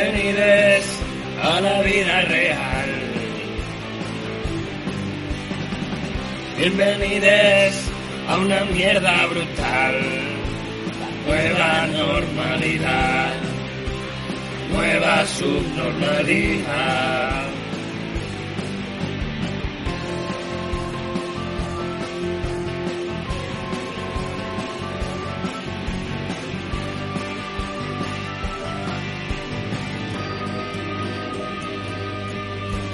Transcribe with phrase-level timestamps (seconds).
[0.00, 0.84] Bienvenidos
[1.42, 2.90] a la vida real.
[6.56, 7.74] Bienvenidos
[8.28, 10.00] a una mierda brutal.
[11.26, 13.32] Nueva normalidad.
[14.72, 17.57] Nueva subnormalidad.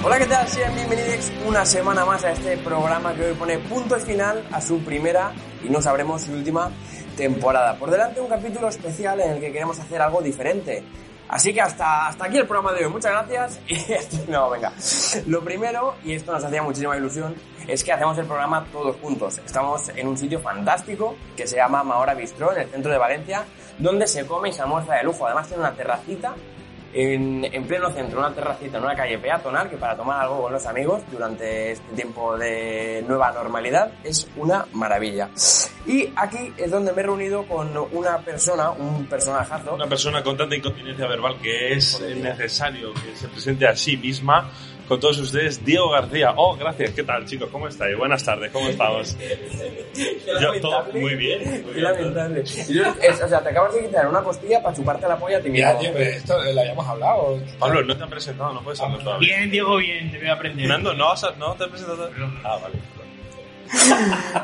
[0.05, 0.47] Hola, ¿qué tal?
[0.47, 4.77] Sean bienvenidos una semana más a este programa que hoy pone punto final a su
[4.83, 6.69] primera y no sabremos su última
[7.17, 7.75] temporada.
[7.79, 10.83] Por delante un capítulo especial en el que queremos hacer algo diferente.
[11.27, 12.91] Así que hasta, hasta aquí el programa de hoy.
[12.91, 13.59] Muchas gracias.
[13.67, 14.73] Y no, venga.
[15.25, 17.33] Lo primero, y esto nos hacía muchísima ilusión,
[17.67, 19.41] es que hacemos el programa todos juntos.
[19.43, 23.43] Estamos en un sitio fantástico que se llama Mahora Bistro, en el centro de Valencia,
[23.79, 25.25] donde se come y se almuerza de lujo.
[25.25, 26.35] Además tiene una terracita
[26.95, 30.53] en, en, pleno centro, una terracita en una calle peatonal que para tomar algo con
[30.53, 35.29] los amigos durante este tiempo de nueva normalidad es una maravilla.
[35.85, 39.75] Y aquí es donde me he reunido con una persona, un personajazo.
[39.75, 44.49] Una persona con tanta incontinencia verbal que es necesario que se presente a sí misma.
[44.87, 46.33] Con todos ustedes, Diego García.
[46.35, 46.91] Oh, gracias.
[46.91, 47.49] ¿Qué tal, chicos?
[47.51, 47.97] ¿Cómo estáis?
[47.97, 48.51] Buenas tardes.
[48.51, 49.17] ¿Cómo estamos?
[50.39, 51.63] Yo, todo muy bien.
[51.63, 52.43] Muy Qué lamentable.
[52.43, 55.41] Yo, es, o sea, te acabas de quitar una costilla para chuparte la polla a
[55.41, 55.67] ti mismo.
[55.67, 57.39] Mira, tío, pero esto lo habíamos hablado.
[57.57, 59.35] Pablo, no te han presentado, no puedes hablar todavía.
[59.37, 60.67] Bien, Diego, bien, te voy a aprender.
[60.67, 62.11] Nando, ¿no, no te han presentado?
[62.43, 62.75] Ah, vale.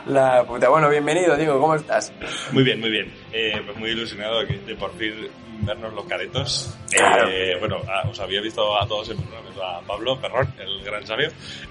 [0.08, 0.70] La puta.
[0.70, 1.60] Bueno, bienvenido, Diego.
[1.60, 2.12] ¿Cómo estás?
[2.52, 3.14] Muy bien, muy bien.
[3.32, 5.28] Eh, pues muy ilusionado de, por fin
[5.64, 6.76] vernos los caretos.
[6.90, 7.30] Claro.
[7.30, 11.06] Eh, bueno, a- os había visto a todos en programa, a Pablo Perrón, el gran
[11.06, 11.30] sabio,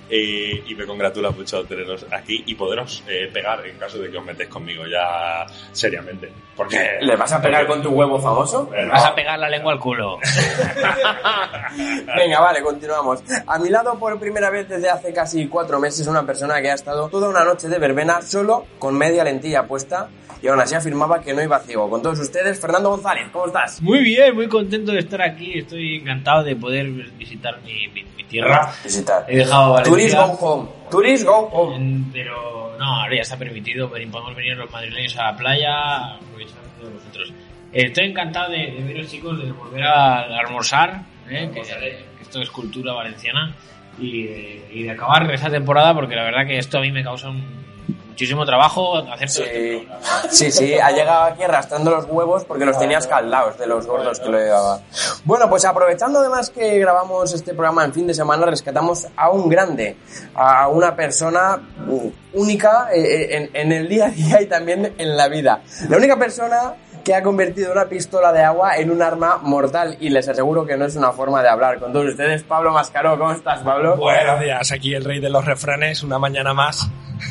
[0.09, 4.17] eh, y me congratula mucho teneros aquí y poderos eh, pegar en caso de que
[4.19, 6.31] os metéis conmigo ya seriamente.
[6.56, 8.71] Porque ¿Le vas a pegar con tu huevo famoso?
[8.77, 8.93] Eh, no.
[8.93, 10.19] Vas a pegar la lengua al culo.
[12.17, 13.22] Venga, vale, continuamos.
[13.47, 16.75] A mi lado, por primera vez desde hace casi cuatro meses, una persona que ha
[16.75, 20.08] estado toda una noche de verbena solo con media lentilla puesta
[20.42, 21.88] y aún así afirmaba que no iba ciego.
[21.90, 23.80] Con todos ustedes, Fernando González, ¿cómo estás?
[23.82, 25.58] Muy bien, muy contento de estar aquí.
[25.58, 28.72] Estoy encantado de poder visitar mi, mi- mi tierra.
[28.82, 29.24] Visitar.
[29.28, 29.90] He dejado Valencia.
[29.92, 30.68] Tourist go home.
[30.90, 32.04] Tourist go home.
[32.12, 33.88] Pero no, ahora ya está permitido.
[33.90, 37.32] Podemos venir los madrileños a la playa, aprovechar de vosotros.
[37.72, 41.50] Eh, Estoy encantado de, de veros, chicos, de volver a, almorzar, ¿eh?
[41.52, 43.54] que, que esto es cultura valenciana,
[43.98, 47.02] y de, y de acabar esa temporada, porque la verdad que esto a mí me
[47.02, 47.60] causa un-
[48.08, 49.88] muchísimo trabajo hacer todo este
[50.28, 53.86] Sí, sí, sí, ha llegado aquí arrastrando los huevos porque los tenía escaldados de los
[53.86, 54.80] gordos que lo llevaba.
[55.24, 59.48] Bueno, pues aprovechando además que grabamos este programa en fin de semana, rescatamos a un
[59.48, 59.96] grande,
[60.34, 65.16] a una persona mm, única eh, en, en el día a día y también en
[65.16, 65.62] la vida.
[65.88, 66.74] La única persona
[67.05, 70.77] que ha convertido una pistola de agua en un arma mortal y les aseguro que
[70.77, 71.78] no es una forma de hablar.
[71.78, 73.97] Con todos ustedes, Pablo Mascaró, ¿cómo estás, Pablo?
[73.97, 76.91] Buenos días, aquí el rey de los refranes, una mañana más.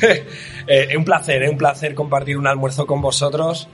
[0.66, 3.68] Eh, es un placer, es un placer compartir un almuerzo con vosotros.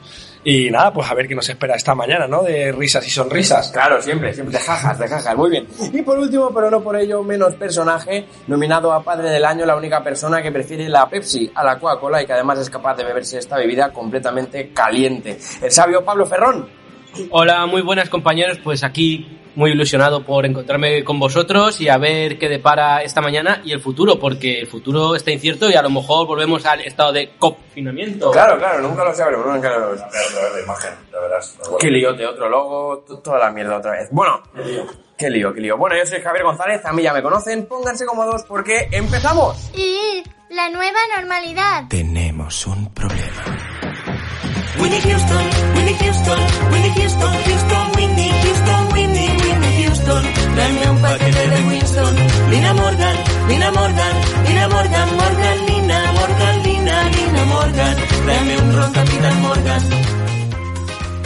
[0.48, 2.44] Y nada, pues a ver qué nos espera esta mañana, ¿no?
[2.44, 3.72] De risas y sonrisas.
[3.72, 5.66] Claro, siempre, siempre de jajas, de jajas, muy bien.
[5.92, 9.74] Y por último, pero no por ello menos personaje, nominado a Padre del Año, la
[9.74, 13.02] única persona que prefiere la Pepsi a la Coca-Cola y que además es capaz de
[13.02, 15.36] beberse esta bebida completamente caliente.
[15.60, 16.68] El sabio Pablo Ferrón.
[17.30, 22.38] Hola, muy buenas compañeros, pues aquí muy ilusionado por encontrarme con vosotros y a ver
[22.38, 25.90] qué depara esta mañana y el futuro, porque el futuro está incierto y a lo
[25.90, 28.30] mejor volvemos al estado de confinamiento.
[28.30, 30.54] Claro, claro, nunca lo sabremos, nunca lo sabremos.
[30.54, 31.58] la imagen, la verás.
[31.80, 34.08] Qué liote, otro logo, toda la mierda otra vez.
[34.12, 34.42] Bueno,
[35.16, 35.76] qué lío, qué lío.
[35.76, 39.70] Bueno, yo soy Javier González, a mí ya me conocen, pónganse cómodos porque empezamos.
[39.74, 41.88] Y la nueva normalidad.
[41.88, 43.65] Tenemos un problema.
[44.86, 45.44] Whitney Houston,
[45.74, 46.38] Whitney Houston,
[46.70, 50.05] Whitney Houston, Houston, Whitney, Houston, Whitney, Whitney Houston.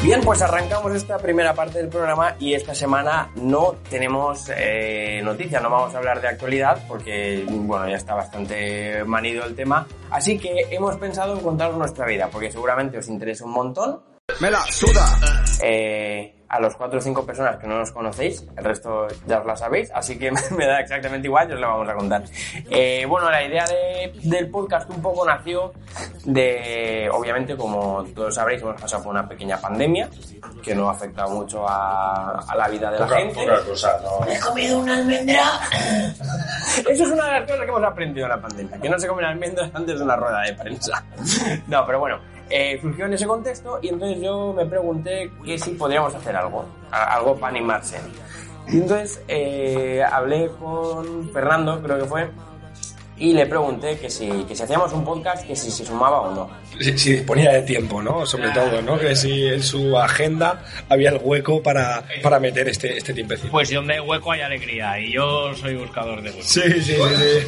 [0.02, 5.62] Bien, pues arrancamos esta primera parte del programa y esta semana no tenemos eh, noticias,
[5.62, 9.86] no vamos a hablar de actualidad porque, bueno, ya está bastante manido el tema.
[10.10, 14.00] Así que hemos pensado en contaros nuestra vida porque seguramente os interesa un montón.
[14.40, 15.04] Me la suda.
[15.62, 19.46] Eh, a los cuatro o cinco personas que no nos conocéis, el resto ya os
[19.46, 22.24] la sabéis, así que me da exactamente igual y os lo vamos a contar.
[22.68, 25.72] Eh, bueno, la idea de- del podcast un poco nació
[26.24, 30.08] de, obviamente, como todos sabréis, hemos pasado por una pequeña pandemia
[30.62, 33.34] que no ha afectado mucho a, a la vida de la Poca, gente.
[33.46, 34.26] poca cosa, ¿no?
[34.30, 35.44] ¿He comido una almendra?
[36.88, 39.06] Eso es una de las cosas que hemos aprendido en la pandemia, que no se
[39.08, 41.04] comen almendras antes de una rueda de prensa.
[41.68, 42.18] No, pero bueno,
[42.50, 46.64] eh, surgió en ese contexto y entonces yo me pregunté que si podríamos hacer algo,
[46.90, 47.98] algo para animarse.
[48.68, 52.30] Y entonces eh, hablé con Fernando, creo que fue,
[53.20, 56.34] y le pregunté que si, que si hacíamos un podcast, que si se sumaba o
[56.34, 56.50] no.
[56.80, 58.24] Si, si disponía de tiempo, ¿no?
[58.24, 58.98] Sobre todo, ¿no?
[58.98, 63.50] Que si en su agenda había el hueco para, para meter este, este tiempecito.
[63.50, 66.42] Pues si donde hay hueco hay alegría y yo soy buscador de hueco.
[66.42, 66.96] Sí, sí, sí,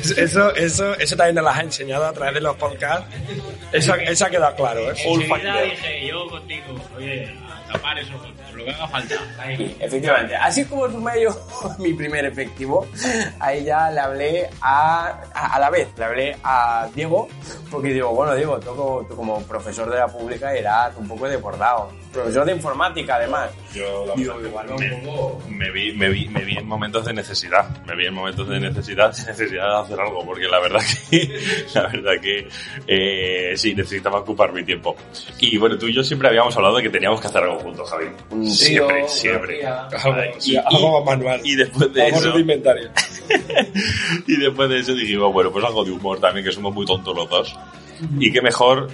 [0.03, 0.15] sí.
[0.21, 3.07] Eso, eso, eso también nos lo has enseñado a través de los podcasts.
[3.73, 4.95] Eso, eso ha quedado claro, ¿eh?
[5.03, 6.67] Enseguida dije yo contigo,
[6.99, 8.13] oye, a tapar eso,
[8.62, 9.14] lo que haga falta.
[9.38, 9.76] Ahí.
[9.81, 11.31] Efectivamente, así como sumé yo
[11.79, 12.87] mi primer efectivo,
[13.41, 17.29] ahí ya le hablé a, a, a la vez, le hablé a Diego,
[17.70, 21.29] porque digo, bueno, Diego, tú, como- tú como profesor de la pública eras un poco
[21.29, 23.50] desbordado, profesor de informática además.
[23.75, 27.05] Yo la Digo, igual un me, poco- me vi, me, vi, me vi en momentos
[27.06, 30.81] de necesidad, me vi en momentos de necesidad, necesidad de hacer algo, porque la verdad
[31.11, 31.41] que,
[31.75, 32.49] la verdad que
[32.87, 34.97] eh, sí, necesitaba ocupar mi tiempo.
[35.38, 37.88] Y bueno, tú y yo siempre habíamos hablado de que teníamos que hacer algo juntos,
[37.91, 38.06] Javi.
[38.53, 39.61] Un Siempre, siempre.
[39.61, 39.87] una.
[39.89, 41.41] Algo, sí, algo manual.
[41.45, 42.91] y después de Algo eso, rudimentario.
[44.27, 47.15] y después de eso dijimos, bueno, pues algo de humor también, que somos muy tontos
[47.17, 47.57] los dos.
[48.19, 48.89] Y qué mejor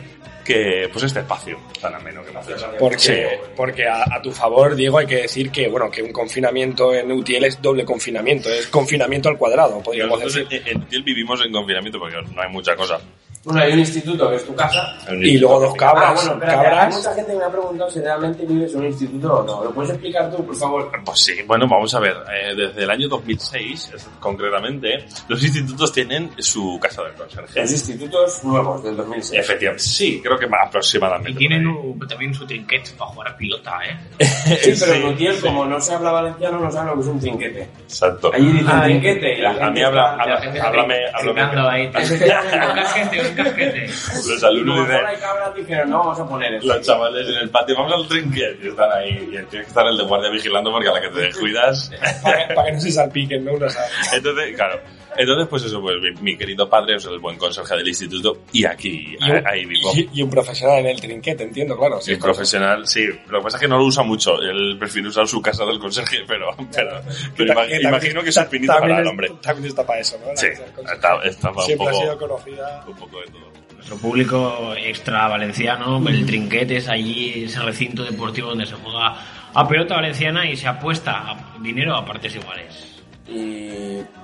[0.44, 2.62] que pues este espacio tan ameno que me haces.
[2.78, 3.12] Porque, Sí.
[3.56, 7.12] porque a, a tu favor, Diego, hay que decir que, bueno, que un confinamiento en
[7.12, 10.62] UTL es doble confinamiento, es confinamiento al cuadrado, podríamos Nosotros decir.
[10.66, 12.98] en, en Utiel vivimos en confinamiento porque no hay mucha cosa.
[13.48, 14.94] Bueno, hay un instituto que es tu casa.
[15.20, 16.96] Y luego dos cabras, Ah, bueno, hay cabras.
[16.96, 19.64] mucha gente que me ha preguntado si realmente vives en un instituto o no.
[19.64, 20.90] ¿Lo puedes explicar tú, por favor?
[21.04, 22.16] Pues sí, bueno, vamos a ver.
[22.30, 27.60] eh, desde el año 2006, es- concretamente, los institutos tienen su casa del conserje.
[27.62, 29.40] Los institutos nuevos del 2006.
[29.40, 31.30] Efectivamente, sí, creo que más aproximadamente.
[31.30, 33.96] Y tienen un- también su trinquet para jugar a pilota, ¿eh?
[34.18, 35.42] Sí, pero Sí, en Utiel, sí.
[35.42, 37.62] como no se habla valenciano, no sabe lo que es un trinquete.
[37.82, 38.30] Exacto.
[38.34, 39.38] Allí dicen Ah, trinquete.
[39.38, 41.68] y la A gente mí habla, habla- La gente háblame, háblame.
[41.70, 41.90] ahí.
[43.44, 43.86] Casquete.
[43.86, 46.66] Los alumnos dicen, cabras, dijeron, no, vamos a poner eso.
[46.66, 49.86] los chavales en el patio, vamos al trinquet, y están ahí, y tiene que estar
[49.86, 51.90] el de guardia vigilando porque a la que te descuidas.
[52.22, 53.52] Para, que- para que no se salpiquen, ¿no?
[53.52, 54.80] Entonces, claro.
[55.16, 58.64] Entonces, pues eso, pues mi, mi querido padre es el buen conserje del instituto y
[58.64, 59.90] aquí, Y un, ahí vivo.
[59.94, 62.00] y- y un profesional en el trinquete, entiendo, claro.
[62.00, 63.06] Sí, profesional, sí.
[63.28, 64.40] Lo que pasa es que no lo usa mucho.
[64.40, 67.00] Él prefiere usar su casa del conserje, pero, pero,
[67.36, 69.30] pero ima- Que también- imagino que es un pinito para el es- hombre.
[69.42, 70.28] También está para eso, ¿no?
[70.28, 72.84] La- Sí, está, está un Siempre ha poco, sido conocida.
[72.86, 73.48] un poco de todo.
[73.74, 79.16] Nuestro público extra valenciano, el trinquet es allí ese recinto deportivo donde se juega
[79.54, 82.97] a pelota valenciana y se apuesta a dinero a partes iguales.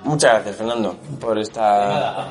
[0.04, 2.26] Muchas gracias, Fernando, por esta...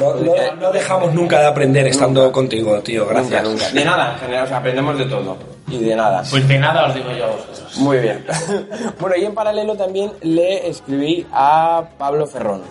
[0.00, 3.06] No, no- no dejamos nunca de aprender estando contigo, tío.
[3.06, 3.42] Gracias.
[3.42, 3.70] Nunca, nunca.
[3.72, 5.36] De nada, en general, o sea, aprendemos de todo.
[5.66, 6.22] Y de nada.
[6.30, 7.76] Pues de nada os digo yo a vosotros.
[7.78, 8.24] Muy bien.
[9.00, 12.62] bueno, y en paralelo también le escribí a Pablo Ferrón.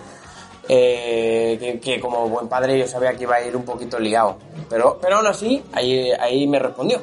[0.68, 4.38] eh, que, que como buen padre yo sabía que iba a ir un poquito liado.
[4.70, 7.00] Pero, pero aún así, ahí, ahí me respondió.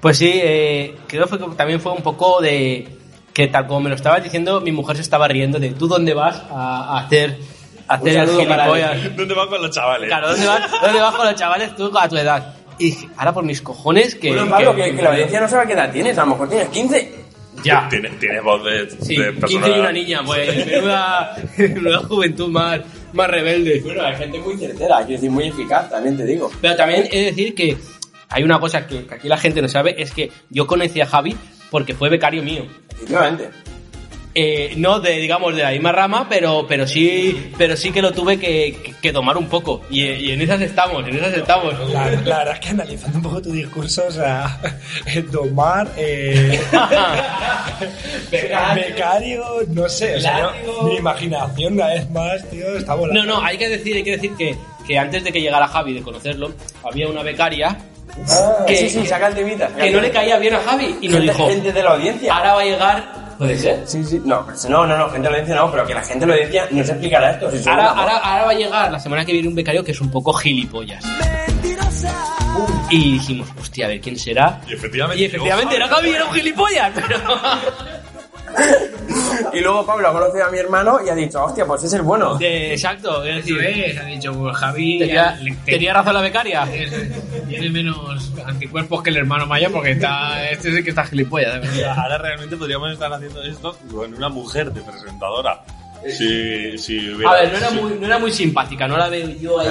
[0.00, 2.86] Pues sí, eh, creo que también fue un poco de
[3.36, 6.14] que tal como me lo estabas diciendo, mi mujer se estaba riendo de tú dónde
[6.14, 7.36] vas a, a hacer,
[7.86, 9.14] a hacer el gilipollas.
[9.14, 10.08] ¿Dónde van con los chavales?
[10.08, 12.54] Claro, ¿dónde vas, ¿dónde vas con los chavales tú a tu edad?
[12.78, 14.28] Y dije, ahora por mis cojones que...
[14.30, 16.48] bueno, Pablo, que- que, que la audiencia no sabe qué edad tienes, a lo mejor
[16.48, 17.14] tienes 15.
[17.62, 17.86] Ya.
[17.90, 22.48] Tiene, tiene voz de, Sí, de 15 y persona- una niña, pues menuda, menuda juventud
[22.48, 22.80] más,
[23.12, 23.80] más rebelde.
[23.84, 26.50] Bueno, hay gente muy certera, quiero decir, muy eficaz, también te digo.
[26.62, 27.76] Pero también he de decir que
[28.30, 31.06] hay una cosa que, que aquí la gente no sabe, es que yo conocí a
[31.06, 31.36] Javi
[31.70, 32.64] porque fue becario mío.
[32.96, 33.50] Efectivamente.
[34.38, 38.12] Eh, no de, digamos, de la misma rama, pero, pero sí, pero sí que lo
[38.12, 39.80] tuve que, que- que domar un poco.
[39.88, 41.72] Y, y en esas estamos, en esas estamos.
[41.90, 44.60] La, la verdad es que analizando un poco tu discurso, o sea,
[45.32, 46.60] domar, eh,
[48.30, 53.24] becario, no sé, o sea, yo- mi imaginación una vez más, tío, está volando.
[53.24, 54.54] No, no, hay que decir, hay que decir que,
[54.86, 56.52] que antes de que llegara Javi, de conocerlo,
[56.84, 57.78] había una becaria
[58.66, 59.68] Que que, sí, sí, saca el temita.
[59.68, 61.90] saca que el no le caía bien a Javi y nos dijo, Gente de la
[61.90, 62.34] audiencia.
[62.34, 63.26] ahora va a llegar...
[63.38, 63.82] ¿Puede ser?
[63.86, 64.22] Sí, sí.
[64.24, 66.32] No, no, no, no, gente de la audiencia no, pero que la gente de la
[66.34, 67.50] audiencia no se explicará esto.
[67.50, 70.00] Si Ahora, ahora, ahora va a llegar la semana que viene un becario que es
[70.00, 71.04] un poco gilipollas.
[72.88, 74.60] Y dijimos, hostia, a ver quién será.
[74.66, 77.18] Y efectivamente, Y efectivamente era Javi, era un gilipollas, pero...
[79.52, 82.02] Y luego Pablo ha conocido a mi hermano y ha dicho, hostia, pues es el
[82.02, 82.36] bueno.
[82.36, 84.98] De- exacto, es decir, es, ha dicho pues, Javi.
[84.98, 86.64] tenía, le- tenía razón la becaria.
[86.72, 86.92] Es,
[87.48, 91.60] Tiene menos anticuerpos que el hermano mayor porque está, este es el que está gilipollas.
[91.96, 95.62] Ahora realmente podríamos estar haciendo esto con una mujer de presentadora.
[96.08, 99.08] Si, si hubiera- A ver, no era, si- muy, no era muy simpática, no la
[99.08, 99.68] veo yo ahí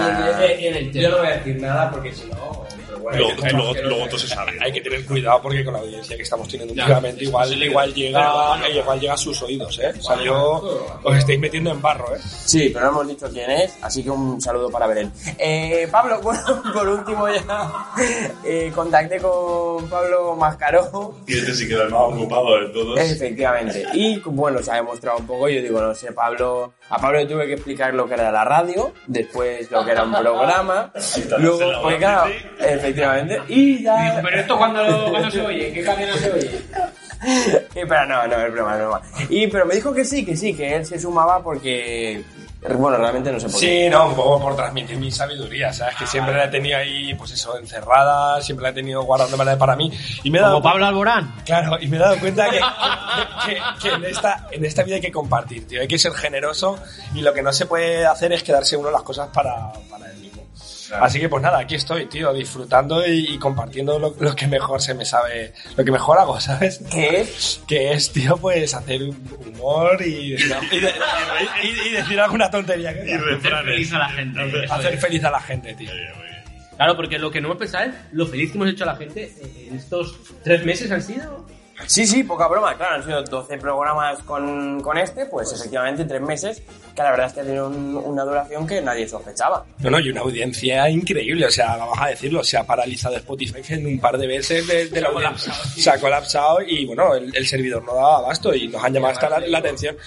[0.60, 1.10] en, en el Yo tema.
[1.10, 2.65] no voy a decir nada porque si no...
[2.96, 4.58] pero bueno, Luego, hay que- luego, luego todo se sabe.
[4.62, 7.64] Hay que tener cuidado porque con la audiencia que estamos teniendo Ya, últimamente es igual,
[7.64, 8.80] igual, llega, Pero bueno.
[8.82, 9.94] igual llega a sus oídos, ¿eh?
[10.00, 12.20] O sea, yo os estáis metiendo en barro, ¿eh?
[12.46, 15.12] Sí, pero no hemos dicho quién es, así que un saludo para Belén.
[15.38, 17.88] Eh, Pablo, bueno, por último ya
[18.44, 21.16] eh, contacté con Pablo Mascaró.
[21.28, 23.00] Y este sí que era el más ocupado de todos.
[23.00, 23.86] Efectivamente.
[23.94, 25.50] Y bueno, se ha demostrado un poco.
[25.50, 26.74] Yo digo, no sé, Pablo.
[26.89, 30.04] A Pablo le tuve que explicar lo que era la radio, después lo que era
[30.04, 30.92] un programa.
[31.39, 33.42] Luego, pues claro, efectivamente.
[33.48, 34.20] Y ya.
[34.24, 36.62] Pero esto cuando, cuando se oye, ¿en qué cadena se oye?
[37.74, 39.01] Pero no, no, es broma, es broma.
[39.30, 42.24] Y, pero me dijo que sí, que sí, que él se sumaba porque.
[42.67, 43.84] Bueno, realmente no sé por qué.
[43.86, 45.95] Sí, no, un poco por transmitir mi sabiduría, ¿sabes?
[45.98, 49.75] Que siempre la he tenido ahí, pues eso, encerrada, siempre la he tenido guardándomela para
[49.75, 49.91] mí.
[50.24, 51.36] Y me he dado Como Pablo Alborán.
[51.45, 52.60] Claro, y me he dado cuenta que,
[53.45, 55.81] que- que en, esta, en esta vida hay que compartir, tío.
[55.81, 56.79] Hay que ser generoso
[57.13, 60.25] y lo que no se puede hacer es quedarse uno las cosas para, para él
[61.02, 64.82] Así que pues nada, aquí estoy, tío, disfrutando y, y compartiendo lo, lo que mejor
[64.82, 66.82] se me sabe, lo que mejor hago, ¿sabes?
[66.92, 67.62] ¿Qué es?
[67.68, 70.94] Que es, tío, pues hacer humor y, decir- y de-
[71.64, 72.94] y- y decir alguna tontería.
[72.94, 74.40] que- Y Hacer feliz a la gente.
[74.70, 75.90] hacer feliz a la gente, tío.
[76.78, 78.96] Claro, porque lo que no hemos pensado es lo feliz que hemos hecho a la
[78.98, 79.32] gente
[79.70, 81.46] en estos tres meses han sido.
[81.88, 82.75] Sí, sí, poca broma.
[82.77, 86.62] Claro, han sido 12 programas con, con este, pues efectivamente tres meses,
[86.96, 89.65] que la verdad es que ha tenido un- una duración que nadie sospechaba.
[89.79, 93.62] No, no, y una audiencia increíble, o sea, vamos a decirlo, se ha paralizado Spotify
[93.74, 95.53] en un par de veces de, de la audiencia.
[95.53, 99.13] Se ha colapsado y bueno, el, el servidor no daba abasto y nos han llamado
[99.13, 99.98] hasta la, la atención.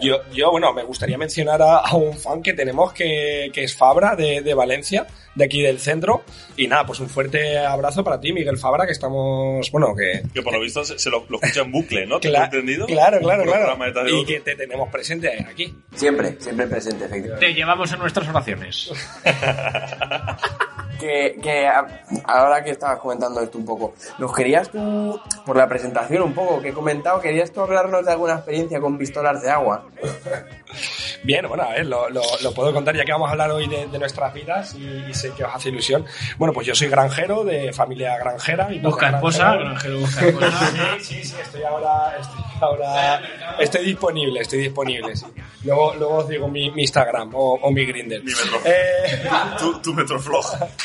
[0.00, 3.76] Yo, yo, bueno, me gustaría mencionar a, a un fan que tenemos que, que es
[3.76, 6.22] Fabra de, de Valencia, de aquí del centro.
[6.56, 10.22] Y nada, pues un fuerte abrazo para ti, Miguel Fabra, que estamos, bueno, que...
[10.34, 12.20] Que por lo visto se, se lo, lo escucha en bucle, ¿no?
[12.20, 12.86] ¿Te entendido?
[12.86, 14.08] Claro, claro, claro.
[14.08, 15.74] Y que te tenemos presente aquí.
[15.94, 17.46] Siempre, siempre presente, efectivamente.
[17.46, 18.92] Te llevamos en nuestras oraciones.
[21.00, 21.86] Que, que a-
[22.24, 26.60] ahora que estabas comentando esto un poco, ¿nos querías tú, por la presentación un poco
[26.60, 29.86] que he comentado, querías tú hablarnos de alguna experiencia con pistolas de agua?
[31.22, 33.66] Bien, bueno, a ver, lo, lo- lo puedo contar ya que vamos a hablar hoy
[33.68, 36.06] de, de nuestras vidas y, y sé que os hace ilusión.
[36.38, 38.64] Bueno, pues yo soy granjero, de familia granjera.
[38.64, 39.98] padre Busca es esposa, granjero.
[40.00, 40.70] busca esposa.
[41.00, 43.20] Sí, sí, sí, estoy ahora, estoy ahora,
[43.58, 45.26] estoy disponible, estoy disponible, sí.
[45.64, 48.22] Luego, luego os digo mi, mi Instagram o, o mi Grindr.
[48.22, 48.60] Mi metro.
[48.64, 49.28] Eh,
[49.58, 50.44] Tu, tu metroflog.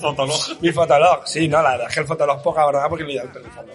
[0.00, 0.60] fotolog.
[0.60, 3.14] mi fotolog, sí, no, la verdad es que el fotolog poca verdad porque lo he
[3.14, 3.72] ido actualizando.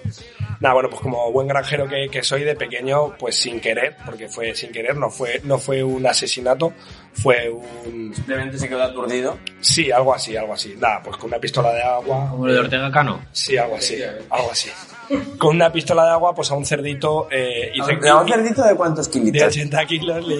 [0.61, 4.29] Nada, bueno, pues como buen granjero que, que soy de pequeño, pues sin querer, porque
[4.29, 6.73] fue sin querer, no fue, no fue un asesinato,
[7.13, 8.13] fue un...
[8.13, 9.39] Simplemente se quedó aturdido.
[9.59, 10.75] Sí, algo así, algo así.
[10.79, 12.29] Nada, pues con una pistola de agua.
[12.29, 13.25] Como lo de Ortega Cano.
[13.31, 14.69] Sí, algo así, algo así.
[15.39, 18.75] Con una pistola de agua, pues a un cerdito eh, hice, ¿A un cerdito de
[18.75, 19.47] cuántos de kilitos?
[19.47, 20.38] 80 kilos le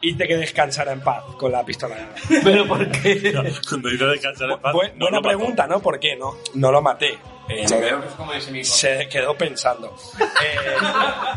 [0.00, 2.14] hice que descansara en paz con la pistola de agua.
[2.44, 3.34] Pero ¿por qué?
[3.68, 4.04] Cuando dice.
[4.44, 5.80] Bu- no buena pregunta, ¿no?
[5.80, 6.16] ¿Por qué?
[6.16, 7.18] No, no lo maté.
[7.48, 9.94] Eh, Se quedó- se quedó pensando.
[10.20, 10.56] Eh,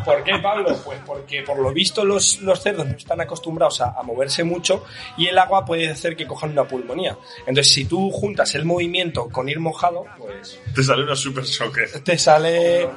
[0.04, 0.76] ¿Por qué, Pablo?
[0.84, 4.84] Pues porque por lo visto los, los cerdos no están acostumbrados a, a moverse mucho
[5.18, 7.16] y el agua puede hacer que cojan una pulmonía.
[7.46, 12.02] Entonces, si tú juntas el movimiento con ir mojado, pues Te sale una super shocker.
[12.04, 12.90] te sale,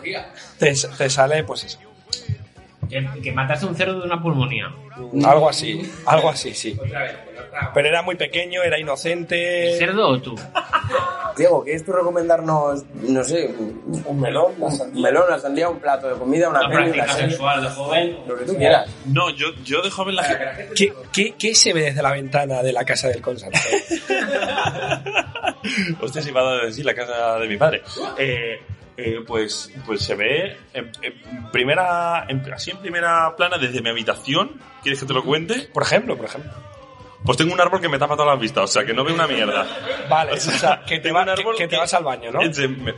[0.58, 1.78] te, te sale, pues eso.
[2.88, 4.72] Que, que mataste a un cerdo de una pulmonía.
[5.24, 6.78] Algo así, algo así, sí.
[7.74, 9.72] Pero era muy pequeño, era inocente.
[9.72, 10.34] ¿El cerdo o tú?
[11.36, 13.46] Diego, ¿quieres tú recomendarnos, no sé,
[14.04, 17.14] un melón, un melón, una sandía, un plato de comida, una Una peli, una práctica
[17.14, 17.30] serie?
[17.30, 18.18] sexual de joven.
[18.28, 18.90] Lo que tú quieras.
[19.06, 20.68] No, yo, yo de joven la gente.
[20.76, 23.82] ¿Qué, qué, qué se ve desde la ventana de la casa del conserje?
[26.00, 27.82] Hostia, si va a decir la casa de mi padre.
[28.18, 28.60] Eh,
[28.96, 33.88] eh, pues, pues se ve en, en primera, en- así en primera plana desde mi
[33.88, 34.60] habitación.
[34.82, 35.70] ¿Quieres que te lo cuente?
[35.72, 36.52] Por ejemplo, por ejemplo.
[37.24, 39.14] Pues tengo un árbol que me tapa todas las vistas, o sea que no veo
[39.14, 39.66] una mierda.
[40.08, 42.40] Vale, o sea, que te, va- que, que te vas al baño, ¿no?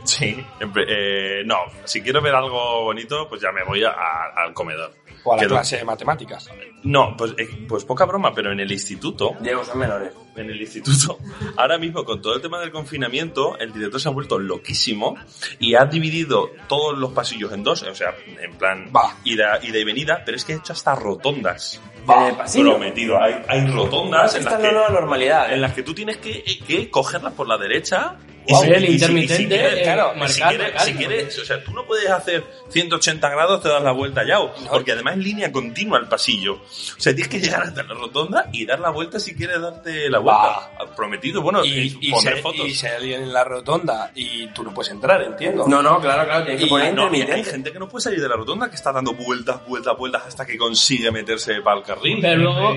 [0.03, 0.43] Sí,
[0.87, 3.91] eh, no, si quiero ver algo bonito, pues ya me voy a-
[4.35, 4.93] al comedor.
[5.25, 6.49] O a la clase de matemáticas.
[6.83, 10.13] No, pues, eh, pues poca broma, pero en el instituto, Diego, son menores.
[10.35, 11.17] en el instituto,
[11.57, 15.17] ahora mismo con todo el tema del confinamiento, el director se ha vuelto loquísimo
[15.59, 19.17] y ha dividido todos los pasillos en dos, o sea, en plan Va.
[19.23, 21.81] ida, ida y venida, pero es que ha hecho hasta rotondas.
[22.05, 22.71] Pasillo.
[22.71, 25.47] Prometido, hay, hay rotondas en las, la que, normalidad.
[25.47, 25.57] en ¿eh?
[25.57, 28.17] las que tú tienes que, que cogerlas por la derecha.
[28.47, 30.97] Wow, si- el si- intermitente, si quieres, eh, claro, marcar, si quieres, marcar, si ¿no?
[30.99, 34.53] quieres, o sea, tú no puedes hacer 180 grados, te das la vuelta ya, o-
[34.71, 36.53] porque además es línea continua el pasillo.
[36.55, 40.09] O sea, tienes que llegar hasta la rotonda y dar la vuelta si quieres darte
[40.09, 40.71] la vuelta.
[40.95, 42.67] Prometido, bueno, Y, y, y, poner si, fotos.
[42.67, 45.65] y si hay alguien en la rotonda y tú no puedes entrar, entiendo.
[45.67, 48.21] No, no, claro, claro, tienes que Y- poner No, hay gente que no puede salir
[48.21, 51.83] de la rotonda que está dando vueltas, vueltas, vueltas hasta que consigue meterse para el
[51.83, 52.19] carril.
[52.21, 52.75] Pero luego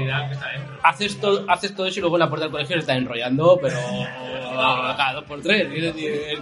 [0.83, 3.59] haces todo, haces todo eso y luego en la puerta del colegio se está enrollando,
[3.61, 3.77] pero
[4.97, 5.71] cada dos por tres.
[5.71, 5.95] decir,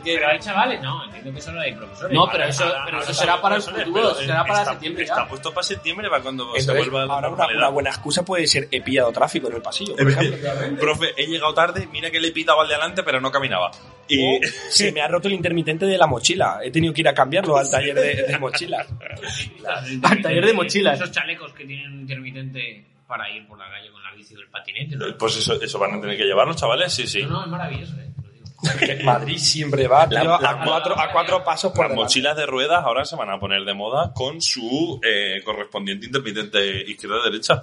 [0.03, 2.13] que- Pero hay chavales, no, entiendo que solo hay profesores.
[2.15, 5.23] No, pero eso, ahora- pero eso será para el futuro, será para está, septiembre Está
[5.23, 5.29] ya.
[5.29, 8.81] puesto para septiembre, para cuando se vuelva ahora una, una buena excusa puede ser he
[8.83, 10.77] pillado tráfico en el pasillo, por ejemplo.
[10.79, 13.71] Profe, he llegado tarde, mira que le he pitado al de adelante, pero no caminaba.
[14.09, 14.39] Y
[14.71, 16.61] se me ha roto el intermitente de la mochila.
[16.63, 18.87] He tenido que ir a cambiarlo al taller de, de mochilas.
[20.03, 21.01] Al taller de mochilas.
[21.01, 24.41] Esos chalecos que tienen un intermitente para ir por la calle con la bici o
[24.41, 24.97] el patinete.
[24.97, 25.07] ¿no?
[25.19, 27.23] pues eso, eso van a tener que llevar los chavales, sí, sí.
[27.23, 28.11] No, no, es maravilloso, eh.
[29.05, 32.03] Madrid siempre va tío, La- la- a, cuatro, a cuatro pasos por Las delante.
[32.05, 36.83] mochilas de ruedas ahora se van a poner de moda con su eh, correspondiente intermitente
[36.91, 37.63] izquierda-derecha.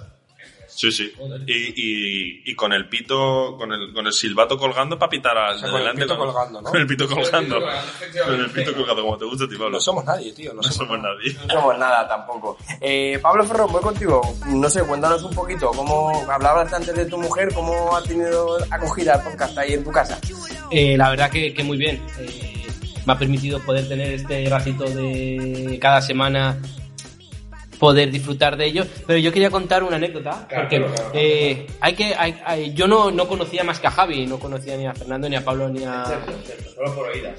[0.74, 1.12] Sí, sí.
[1.46, 5.58] Y, y, y con el pito, con el, con el silbato colgando para pitar al
[5.58, 6.70] sea, de con el pito colgando, ¿no?
[6.70, 7.60] Con el pito colgando.
[7.60, 9.72] colgando, Con el pito colgando, como te gusta, tío, Pablo.
[9.72, 10.52] No somos nadie, tío.
[10.52, 11.36] No No somos somos nadie.
[11.46, 12.58] No somos nada tampoco.
[12.80, 14.20] Eh, Pablo Ferro, voy contigo.
[14.48, 19.14] No sé, cuéntanos un poquito cómo hablabas antes de tu mujer, cómo ha tenido acogida
[19.14, 20.18] el podcast ahí en tu casa.
[20.72, 22.04] Eh, la verdad que, que muy bien.
[22.18, 22.66] Eh,
[23.06, 26.58] me ha permitido poder tener este ratito de cada semana
[27.78, 32.40] poder disfrutar de ello pero yo quería contar una anécdota porque eh, hay que hay-
[32.44, 35.36] hay- yo no, no conocía más que a Javi no conocía ni a Fernando ni
[35.36, 36.04] a Pablo ni a
[36.74, 37.38] Solo por oídas.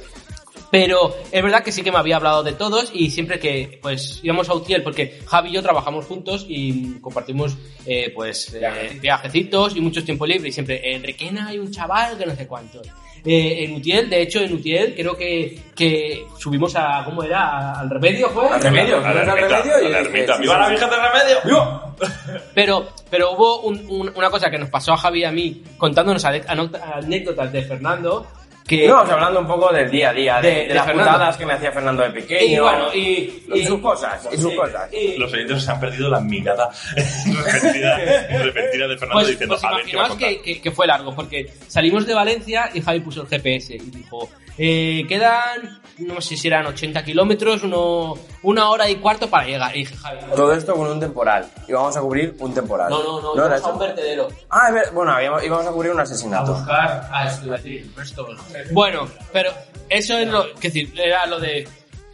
[0.72, 4.20] pero es verdad que sí que me había hablado de todos y siempre que pues
[4.24, 9.76] íbamos a Utiel, porque Javi y yo trabajamos juntos y compartimos eh, pues eh, viajecitos
[9.76, 12.82] y mucho tiempo libre y siempre en Requena hay un chaval que no sé cuánto.
[13.26, 17.72] Eh, en Utiel, de hecho en Utiel creo que, que subimos a, ¿cómo era?
[17.80, 18.48] Al remedio fue.
[18.48, 20.36] Al remedio, A la fuimos al ermita, remedio y a la dije, ermita.
[20.36, 20.70] sí, ¡Viva la.
[20.70, 21.82] Virgen del Remedio!
[22.54, 25.64] Pero, pero hubo un- un- una cosa que nos pasó a Javi y a mí
[25.78, 28.28] contándonos anécdotas de Fernando
[28.68, 28.86] que...
[28.86, 31.12] Íbamos hablando un poco del día a día, de, De- de de las Fernando.
[31.12, 32.56] putadas que me hacía Fernando de pequeño.
[32.56, 34.92] y bueno, y, y sus cosas, y sus cosas.
[34.94, 36.70] y- Los oyentes se han perdido la mirada
[37.26, 37.98] repentina,
[38.44, 40.88] repentina de Fernando Pues, diciendo, pues a ver qué va a que, que- que fue
[40.88, 46.22] largo, porque salimos de Valencia y Javi puso el GPS y dijo, eh, quedan, no
[46.22, 49.76] sé si eran 80 kilómetros, uno, una hora y cuarto para llegar.
[49.76, 51.46] Y dije, Javi, no, Todo esto con un temporal.
[51.68, 52.90] Y vamos a cubrir un temporal.
[52.90, 54.28] no, no, no, era íbamos a un vertedero.
[54.50, 56.54] Ah, es ver- bueno, íbamos a cubrir un A asesinato.
[56.54, 57.10] buscar.
[57.28, 58.28] Es que iba a decir, esto.
[58.72, 59.52] Bueno, pero
[59.90, 61.68] eso es lo, que decir, era lo de...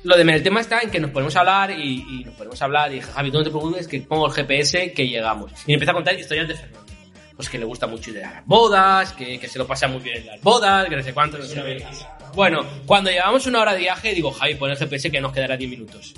[0.03, 2.91] Lo de el tema está en que nos podemos hablar y, y nos podemos hablar
[2.91, 5.51] y dije, Javi, tú no te preocupes que pongo el GPS que llegamos.
[5.65, 6.91] Y me empieza a contar historias de Fernando.
[7.35, 9.99] Pues que le gusta mucho ir a las bodas, que, que se lo pasa muy
[10.01, 11.37] bien en las bodas, que no sé cuánto.
[11.37, 11.85] no sé.
[12.33, 15.55] Bueno, cuando llevamos una hora de viaje, digo, Javi, pon el GPS que nos quedará
[15.55, 16.13] 10 minutos.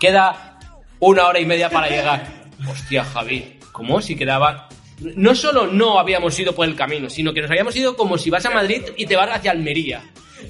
[0.00, 0.58] Queda
[0.98, 2.26] una hora y media para llegar.
[2.68, 4.68] Hostia, Javi, ¿cómo si quedaba?
[5.00, 8.30] No solo no habíamos ido por el camino, sino que nos habíamos ido como si
[8.30, 10.02] vas a Madrid y te vas hacia Almería.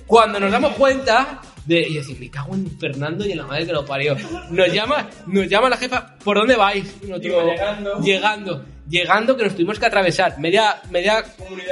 [0.07, 3.67] Cuando nos damos cuenta de y decir, me cago en Fernando y en la madre
[3.67, 4.17] que lo parió.
[4.51, 6.97] Nos llama, nos llama la jefa, ¿por dónde vais?
[7.03, 8.01] Y nos digo, llegando.
[8.01, 8.65] Llegando.
[8.89, 11.23] Llegando que nos tuvimos que atravesar media, media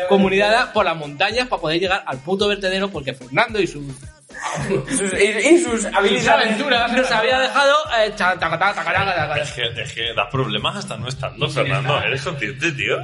[0.09, 3.85] comunidad, por las montañas para poder llegar al puto vertedero porque Fernando y sus
[4.88, 6.29] Sus- y, y sus habilidades.
[6.46, 9.42] aventuras nos había dejado eh, cha- taca, taca, taca, taca, taca.
[9.42, 12.01] Es que, es que das problemas hasta no estando, Fernando.
[12.03, 12.96] ¿Eres consciente, tío?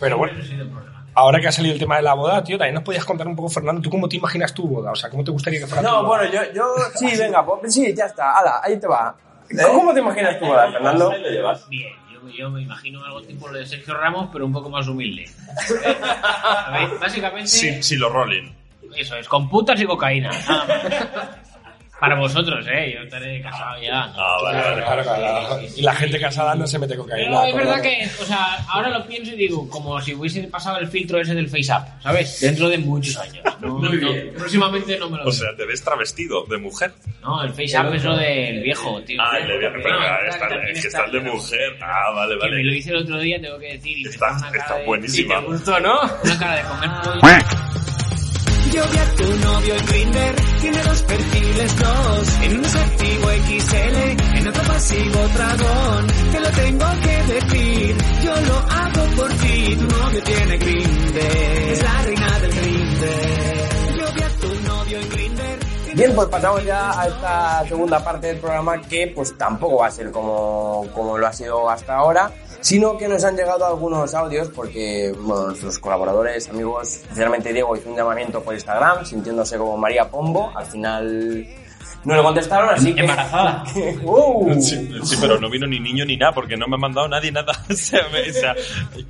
[0.00, 0.38] Pero bueno,
[1.14, 3.36] ahora que ha salido el tema de la boda, tío, también nos podías contar un
[3.36, 4.92] poco, Fernando, ¿tú cómo te imaginas tu boda?
[4.92, 6.18] O sea, ¿cómo te gustaría que fuera tu No, boda?
[6.18, 9.14] bueno, yo, yo, sí, venga, pues, sí, ya está, ala, ahí te va.
[9.66, 11.10] ¿Cómo te imaginas tu boda, Fernando?
[11.68, 14.86] Bien, yo, yo me imagino algo tipo lo de Sergio Ramos, pero un poco más
[14.88, 15.26] humilde.
[15.66, 17.00] ¿Sabéis?
[17.00, 18.50] Básicamente, Si, si lo rolling.
[18.96, 20.30] Eso es, con putas y cocaína.
[21.98, 22.92] Para vosotros, ¿eh?
[22.94, 24.02] Yo estaré casado ya.
[24.14, 24.82] Ah, vale, vale.
[24.82, 25.60] Claro, claro.
[25.74, 27.40] Y la gente casada no se mete cocaína.
[27.40, 30.76] Pero es verdad que, o sea, ahora lo pienso y digo, como si hubiese pasado
[30.78, 32.38] el filtro ese del FaceApp, ¿sabes?
[32.42, 33.38] Dentro de muchos años.
[33.58, 33.90] No, no,
[34.36, 36.92] próximamente no me lo O sea, te ves travestido de mujer.
[37.22, 39.18] No, el FaceApp es lo del viejo, tío.
[39.22, 41.78] Ah, el de viejo, pero No, está- es que está- el de mujer.
[41.82, 42.76] Ah, vale, Que me lo vale.
[42.76, 43.96] hice el otro día, tengo que decir.
[43.96, 45.34] Y Está- pone una cara está de- buenísima.
[45.36, 46.00] y te gustó, ¿no?
[46.22, 46.90] Una cara de comer.
[48.72, 52.28] Yo vi a tu novio en Grindr, tiene dos perfiles, dos.
[52.42, 56.06] En uno es activo XL, en otro pasivo dragón.
[56.32, 59.76] Te lo tengo que decir, yo lo hago por ti.
[59.76, 63.98] Tu novio tiene Grindr, es la reina del Grindr.
[63.98, 65.66] Yo vi a tu novio en Grindr.
[65.94, 69.90] Bien, pues pasamos ya a esta segunda parte del programa que pues tampoco va a
[69.90, 74.48] ser como, como lo ha sido hasta ahora, sino que nos han llegado algunos audios
[74.48, 80.08] porque bueno, nuestros colaboradores, amigos, especialmente Diego, hizo un llamamiento por Instagram sintiéndose como María
[80.10, 81.46] Pombo, al final
[82.04, 83.00] no le contestaron, así que...
[83.00, 83.64] Embarazada.
[84.04, 84.54] ¡Uh!
[84.60, 87.32] Sí, sí, pero no vino ni niño ni nada, porque no me ha mandado nadie
[87.32, 87.52] nada.
[87.68, 88.54] O sea, me- o sea,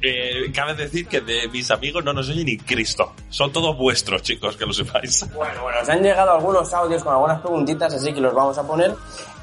[0.01, 3.13] eh, cabe decir que de mis amigos no nos oye ni Cristo.
[3.29, 5.27] Son todos vuestros, chicos, que lo sepáis.
[5.35, 8.67] Bueno, bueno, nos han llegado algunos audios con algunas preguntitas, así que los vamos a
[8.67, 8.95] poner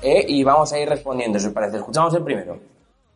[0.02, 1.78] eh, y vamos a ir respondiendo, si os parece.
[1.78, 2.73] Escuchamos el primero.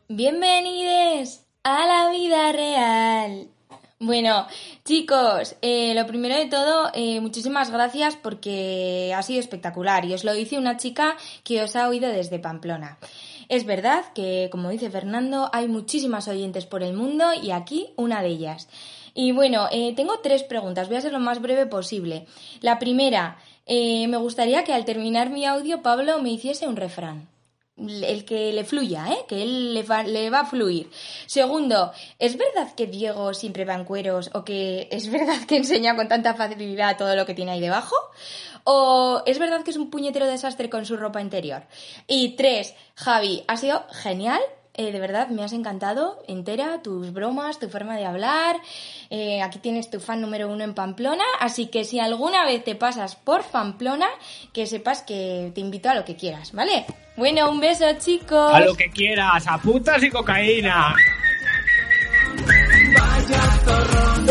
[0.10, 3.50] Bienvenidos a la vida real.
[4.00, 4.48] Bueno,
[4.86, 10.24] chicos, eh, lo primero de todo, eh, muchísimas gracias porque ha sido espectacular y os
[10.24, 12.98] lo dice una chica que os ha oído desde Pamplona.
[13.50, 18.22] Es verdad que, como dice Fernando, hay muchísimas oyentes por el mundo y aquí una
[18.22, 18.70] de ellas.
[19.14, 22.28] Y bueno, eh, tengo tres preguntas, voy a ser lo más breve posible.
[22.62, 27.28] La primera, me gustaría que al terminar mi audio Pablo me hiciese un refrán
[27.78, 29.26] el que le fluya, ¿eh?
[29.28, 30.90] que él le va, le va a fluir.
[31.26, 35.96] Segundo, ¿es verdad que Diego siempre va en cueros o que es verdad que enseña
[35.96, 37.96] con tanta facilidad todo lo que tiene ahí debajo?
[38.64, 41.64] ¿O es verdad que es un puñetero desastre con su ropa interior?
[42.08, 44.42] Y tres, Javi, ha sido genial.
[44.78, 48.58] Eh, de verdad, me has encantado entera, tus bromas, tu forma de hablar.
[49.10, 51.24] Eh, aquí tienes tu fan número uno en Pamplona.
[51.40, 54.08] Así que si alguna vez te pasas por Pamplona,
[54.54, 56.86] que sepas que te invito a lo que quieras, ¿vale?
[57.16, 58.54] Bueno, un beso, chicos.
[58.54, 60.96] A lo que quieras, a putas y cocaína.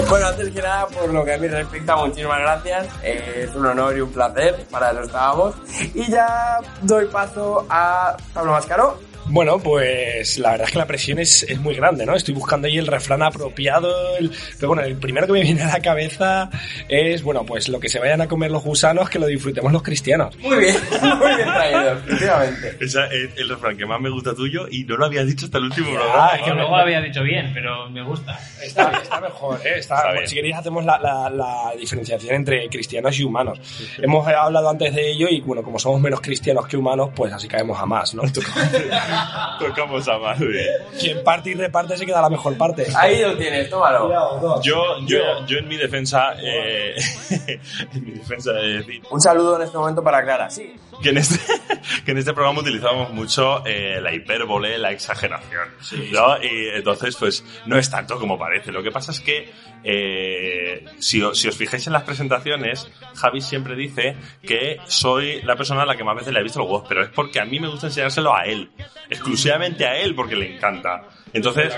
[0.09, 2.87] Bueno, antes que nada, por lo que a mí respecta, muchísimas gracias.
[3.03, 5.55] Eh, es un honor y un placer, para eso estábamos.
[5.95, 9.06] Y ya doy paso a Pablo Mascaro.
[9.29, 12.15] Bueno, pues la verdad es que la presión es, es muy grande, ¿no?
[12.15, 14.17] Estoy buscando ahí el refrán apropiado.
[14.19, 16.49] el- Pero bueno, el primero que me viene a la cabeza
[16.89, 19.83] es, bueno, pues lo que se vayan a comer los gusanos, que lo disfrutemos los
[19.83, 20.37] cristianos.
[20.39, 20.77] Muy bien,
[21.19, 22.77] muy bien traído, efectivamente.
[22.81, 25.59] Esa es el refrán que más me gusta tuyo y no lo había dicho hasta
[25.59, 26.31] el último programa.
[26.37, 28.39] es que luego lo había dicho bien, pero me gusta.
[28.63, 29.79] Está, está mejor, ¿eh?
[29.79, 30.27] Está- Está bien.
[30.29, 33.59] si queréis hacemos la, la- la diferenciación entre cristianos y humanos.
[33.99, 37.49] Hemos hablado antes de ello y bueno, como somos menos cristianos que humanos, pues así
[37.49, 38.23] caemos a más, ¿no?
[39.59, 40.67] Tocamos a madre.
[40.99, 42.87] Quien parte y reparte se queda la mejor parte.
[42.97, 44.61] Ahí lo tienes, tómalo.
[44.63, 46.95] Yo, yo, yo en mi defensa, eh,
[47.95, 50.51] en mi defensa de decir Un saludo en este momento para Clara.
[50.51, 50.75] Sí.
[51.03, 51.39] Que en este,
[52.05, 55.69] que en este programa utilizamos mucho eh, la hipérbole, la exageración,
[56.13, 56.43] ¿no?
[56.43, 58.73] Y entonces, pues, no es tanto como parece.
[58.73, 59.51] Lo que pasa es que,
[59.85, 65.83] eh, si, si os fijáis en las presentaciones, Javi siempre dice que soy la persona
[65.83, 67.61] a la que más veces le he visto los huevos, pero es porque a mí
[67.61, 68.71] me gusta enseñárselo a él,
[69.11, 71.09] exclusivamente a él, porque le encanta.
[71.33, 71.77] Entonces,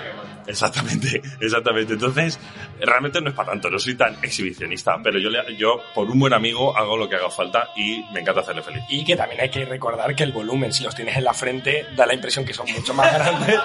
[0.48, 1.92] exactamente, exactamente.
[1.94, 2.38] Entonces,
[2.80, 6.18] realmente no es para tanto, no soy tan exhibicionista, pero yo, le- yo por un
[6.18, 8.82] buen amigo hago lo que haga falta y me encanta hacerle feliz.
[8.88, 11.86] Y que también hay que recordar que el volumen, si los tienes en la frente,
[11.96, 13.60] da la impresión que son mucho más grandes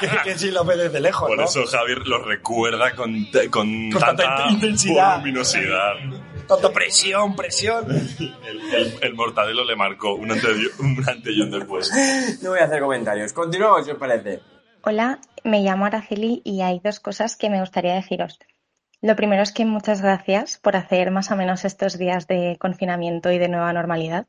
[0.00, 1.44] que, que si los ves desde lejos, Por ¿no?
[1.44, 5.12] eso Javier lo recuerda con, con, Con tanta, tanta intensidad.
[5.18, 5.94] voluminosidad.
[6.46, 7.86] Tanto presión, presión.
[8.46, 11.90] El, el- el mortadelo le marcó un antes, y- un antes y un después.
[12.42, 13.32] No voy a hacer comentarios.
[13.32, 14.40] Continuamos, si os parece.
[14.88, 18.38] Hola, me llamo Araceli y hay dos cosas que me gustaría deciros.
[19.02, 23.32] Lo primero es que muchas gracias por hacer más o menos estos días de confinamiento
[23.32, 24.28] y de nueva normalidad,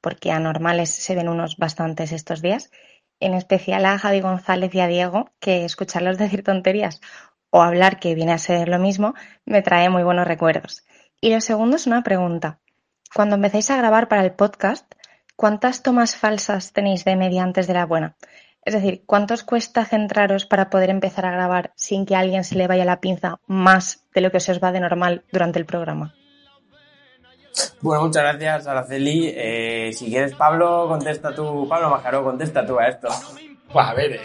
[0.00, 2.70] porque anormales se ven unos bastantes estos días.
[3.20, 7.02] En especial a Javi González y a Diego, que escucharlos decir tonterías
[7.50, 9.12] o hablar, que viene a ser lo mismo,
[9.44, 10.86] me trae muy buenos recuerdos.
[11.20, 12.60] Y lo segundo es una pregunta.
[13.14, 14.90] Cuando empecéis a grabar para el podcast,
[15.36, 18.16] ¿cuántas tomas falsas tenéis de media antes de la buena?
[18.68, 22.44] Es decir, ¿cuánto os cuesta centraros para poder empezar a grabar sin que a alguien
[22.44, 25.58] se le vaya la pinza más de lo que se os va de normal durante
[25.58, 26.14] el programa?
[27.80, 29.32] Bueno, muchas gracias, Araceli.
[29.34, 31.66] Eh, si quieres, Pablo, contesta tú.
[31.66, 33.08] Pablo Mascaró, contesta tú a esto.
[33.72, 34.18] Pues a ver,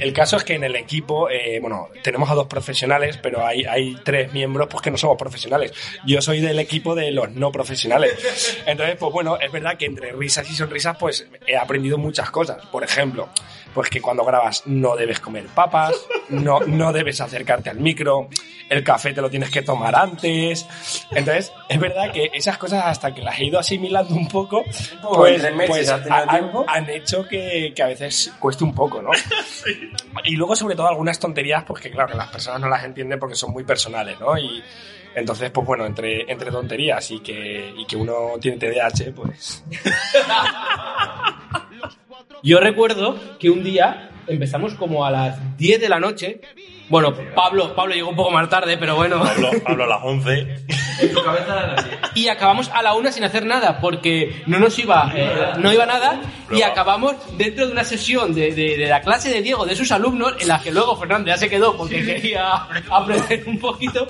[0.00, 3.64] el, caso es que en el equipo, eh, bueno, tenemos a dos profesionales, pero hay,
[3.64, 5.72] hay tres miembros pues que no somos profesionales.
[6.04, 8.60] Yo soy del equipo de los no profesionales.
[8.66, 12.66] Entonces, pues bueno, es verdad que entre risas y sonrisas, pues he aprendido muchas cosas.
[12.66, 13.28] Por ejemplo,
[13.74, 15.94] pues que cuando grabas no debes comer papas,
[16.28, 18.28] no, no debes acercarte al micro,
[18.68, 20.66] el café te lo tienes que tomar antes.
[21.10, 24.64] Entonces, es verdad que esas cosas hasta que las he ido asimilando un poco,
[25.14, 29.10] pues, pues ¿has tenido han, hecho que, que a veces cueste un poco, ¿no?
[30.24, 33.18] Y luego, sobre todo, algunas tonterías, pues que claro, que las personas no las entienden
[33.18, 34.36] porque son muy personales, ¿no?
[34.36, 34.62] Y
[35.14, 39.64] entonces, pues bueno, entre, entre tonterías y que, y que uno tiene TDAH, pues...
[42.42, 46.40] Yo recuerdo que un día empezamos como a las 10 de la noche.
[46.88, 49.22] Bueno, Pablo, Pablo llegó un poco más tarde, pero bueno.
[49.22, 50.56] Pablo, Pablo a las 11.
[52.14, 55.84] Y acabamos a la una sin hacer nada, porque no nos iba, eh, no iba
[55.86, 56.20] nada,
[56.50, 59.92] y acabamos dentro de una sesión de, de- de la clase de Diego, de sus
[59.92, 62.54] alumnos, en la que luego Fernando ya se quedó porque quería
[62.90, 64.06] aprender un poquito,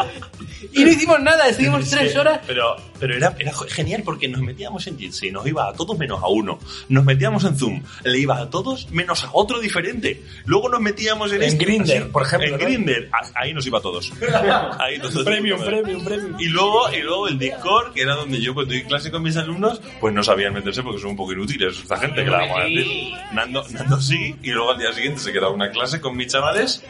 [0.72, 2.40] y no hicimos nada, estuvimos tres horas.
[2.46, 6.22] Pero, pero era, era genial porque nos metíamos en Jitsi, nos iba a todos menos
[6.22, 6.58] a uno.
[6.88, 10.22] Nos metíamos en Zoom, le iba a todos menos a otro diferente.
[10.44, 12.58] Luego nos metíamos en, En este, Grindr, así, por ejemplo, En ¿no?
[12.58, 14.12] Grindr, ahí nos iba a todos.
[14.78, 15.24] Ahí todos.
[15.24, 16.40] Premium, premium, premium.
[16.40, 19.36] Y luego, y luego el Discord, que era donde yo cuando doy clase con mis
[19.36, 22.58] alumnos, pues no sabían meterse porque son un poco inútiles esta gente, que la vamos
[22.58, 22.86] a decir.
[23.32, 26.82] Nando, Nando sí, y luego al día siguiente se quedaba una clase con mis chavales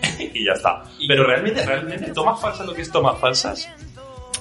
[0.34, 0.82] y ya está.
[1.06, 3.68] Pero realmente, realmente, tomas falsas lo que es tomas falsas,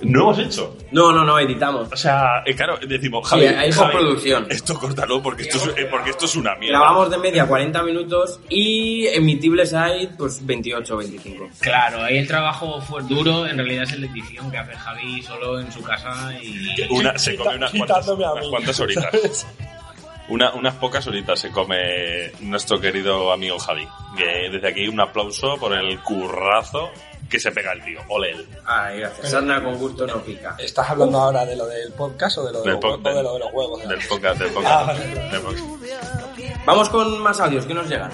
[0.02, 0.78] no hemos hecho.
[0.92, 1.92] No, no, no, editamos.
[1.92, 4.48] O sea, eh, claro, decimos, Sí, Javi, hay Javi, postproducción.
[4.50, 6.80] Esto córtalo porque esto, es, eh, porque esto es una mierda.
[6.80, 11.50] Grabamos de media 40 minutos y emitibles hay pues 28 o 25.
[11.60, 15.22] Claro, ahí el trabajo fue duro, en realidad es el de edición que hace Javi
[15.24, 16.68] solo en su casa y...
[16.92, 19.48] Una, se come unas cuantas, unas cuantas horitas.
[20.30, 23.88] Una- unas pocas horitas se come nuestro querido amigo Javi.
[24.18, 26.90] Que desde aquí un aplauso por el currazo
[27.30, 28.00] que se pega el tío.
[28.10, 28.48] Ole él.
[28.66, 29.32] Ay, gracias.
[29.32, 30.56] Sarna con gusto no pica.
[30.60, 33.34] ¿Estás hablando ahora de lo del podcast o de lo de, Del los, de lo
[33.34, 33.88] de los huevos?
[33.88, 34.88] Del podcast, del Ah, podcast.
[34.88, 35.06] vale.
[35.30, 36.66] del podcast.
[36.66, 38.12] Vamos con más audios que nos llegan.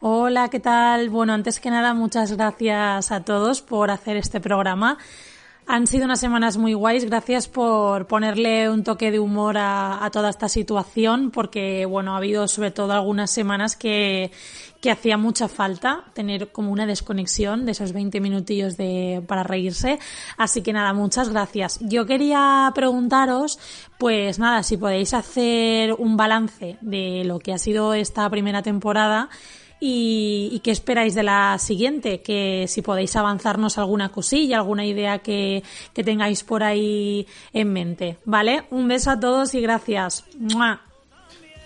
[0.00, 1.10] Hola, ¿qué tal?
[1.10, 4.96] Bueno, antes que nada, muchas gracias a todos por hacer este programa.
[5.66, 7.04] Han sido unas semanas muy guays.
[7.04, 12.48] Gracias por ponerle un toque de humor a, toda esta situación, porque, bueno, ha habido
[12.48, 14.32] sobre todo algunas semanas que,
[14.80, 19.98] que hacía mucha falta tener como una desconexión de esos 20 minutillos de, para reírse.
[20.36, 21.78] Así que nada, muchas gracias.
[21.82, 23.58] Yo quería preguntaros,
[23.98, 29.28] pues nada, si podéis hacer un balance de lo que ha sido esta primera temporada
[29.80, 35.18] y, y qué esperáis de la siguiente, que si podéis avanzarnos alguna cosilla, alguna idea
[35.18, 35.62] que,
[35.94, 38.64] que tengáis por ahí en mente, ¿vale?
[38.70, 40.24] Un beso a todos y gracias.
[40.38, 40.82] ¡Mua!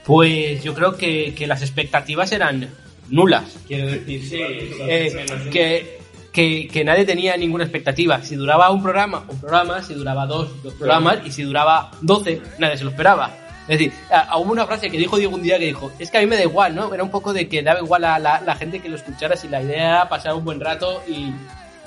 [0.07, 2.71] Pues yo creo que, que las expectativas eran
[3.09, 4.21] nulas, quiero decir.
[4.33, 5.99] Eh, que,
[6.33, 8.23] que, que nadie tenía ninguna expectativa.
[8.23, 12.43] Si duraba un programa, un programa, si duraba dos, dos programas, y si duraba doce,
[12.59, 13.44] nadie se lo esperaba.
[13.67, 13.93] Es decir,
[14.37, 16.37] hubo una frase que dijo Diego un día que dijo, es que a mí me
[16.37, 16.93] da igual, ¿no?
[16.93, 19.49] Era un poco de que daba igual a la, la gente que lo escuchara si
[19.49, 21.33] la idea era pasar un buen rato y,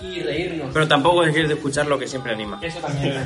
[0.01, 0.71] y reírnos.
[0.73, 2.59] Pero tampoco dejes de escuchar lo que siempre anima.
[2.63, 3.23] Eso también.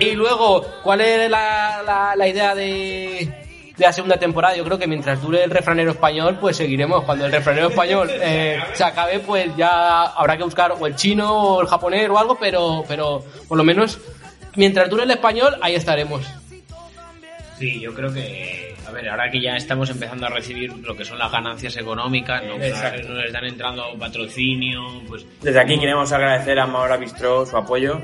[0.00, 3.32] y luego, ¿cuál es la, la, la idea de,
[3.76, 4.54] de la segunda temporada?
[4.54, 7.04] Yo creo que mientras dure el refranero español, pues seguiremos.
[7.04, 11.32] Cuando el refranero español eh, se acabe, pues ya habrá que buscar o el chino
[11.32, 13.98] o el japonés o algo, pero, pero por lo menos
[14.56, 16.26] mientras dure el español, ahí estaremos.
[17.58, 21.04] Sí, yo creo que, a ver, ahora que ya estamos empezando a recibir lo que
[21.04, 22.54] son las ganancias económicas, ¿no?
[22.54, 23.08] Exacto.
[23.08, 28.00] nos están entrando patrocinio, pues Desde aquí queremos agradecer a Maura Bistró su apoyo.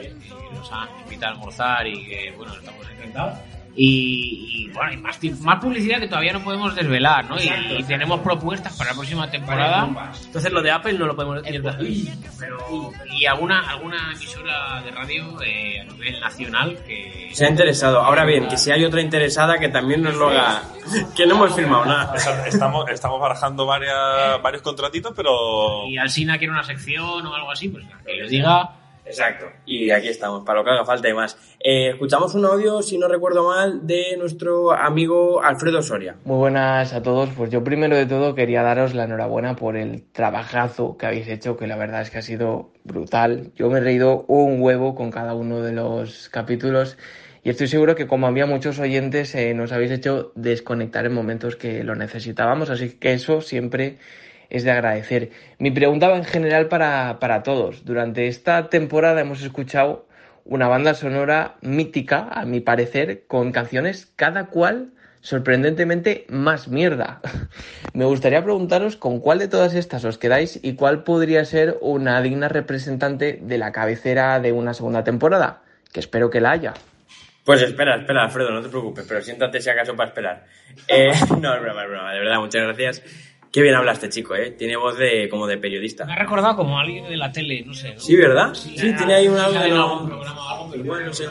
[0.00, 0.12] que
[0.54, 3.38] nos han invitado a almorzar y que, bueno, estamos encantados.
[3.78, 7.38] Y, y, bueno, hay más, ti- más publicidad que todavía no podemos desvelar, ¿no?
[7.38, 9.86] Y, y tenemos propuestas para la próxima temporada.
[10.24, 11.62] Entonces lo de Apple no lo podemos decir.
[12.40, 17.30] Pero, y alguna, alguna emisora de radio eh, a nivel nacional que...
[17.34, 18.00] Se ha interesado.
[18.00, 20.62] Ahora bien, que si hay otra interesada que también nos lo haga.
[21.14, 22.14] Que no hemos firmado nada.
[22.46, 25.86] Estamos, estamos barajando varias, varios contratitos, pero.
[25.86, 28.70] Y Alsina quiere una sección o algo así, pues que les diga...
[29.06, 29.46] Exacto.
[29.64, 31.38] Y aquí estamos, para lo que haga falta y más.
[31.60, 36.16] Eh, escuchamos un audio, si no recuerdo mal, de nuestro amigo Alfredo Soria.
[36.24, 37.30] Muy buenas a todos.
[37.36, 41.56] Pues yo primero de todo quería daros la enhorabuena por el trabajazo que habéis hecho,
[41.56, 43.52] que la verdad es que ha sido brutal.
[43.54, 46.98] Yo me he reído un huevo con cada uno de los capítulos
[47.46, 51.54] y estoy seguro que como había muchos oyentes eh, nos habéis hecho desconectar en momentos
[51.54, 53.98] que lo necesitábamos, así que eso siempre
[54.50, 55.30] es de agradecer.
[55.58, 57.84] Mi pregunta va en general para, para todos.
[57.84, 60.06] Durante esta temporada hemos escuchado
[60.44, 67.20] una banda sonora mítica, a mi parecer, con canciones cada cual sorprendentemente más mierda.
[67.92, 72.22] Me gustaría preguntaros con cuál de todas estas os quedáis y cuál podría ser una
[72.22, 76.74] digna representante de la cabecera de una segunda temporada, que espero que la haya.
[77.44, 80.44] Pues espera, espera, Alfredo, no te preocupes, pero siéntate si acaso para esperar.
[80.86, 83.02] Eh, no, es broma, es broma, de verdad, muchas gracias.
[83.56, 84.50] Qué bien habla este chico, ¿eh?
[84.50, 86.04] Tiene voz de, como de periodista.
[86.04, 87.94] Me ha recordado como alguien de la tele, no sé.
[87.94, 88.00] ¿no?
[88.00, 88.52] Sí, ¿verdad?
[88.52, 91.24] Sí, tiene ahí un Sí, algo de algún programa o algo, pero Igual, no sé.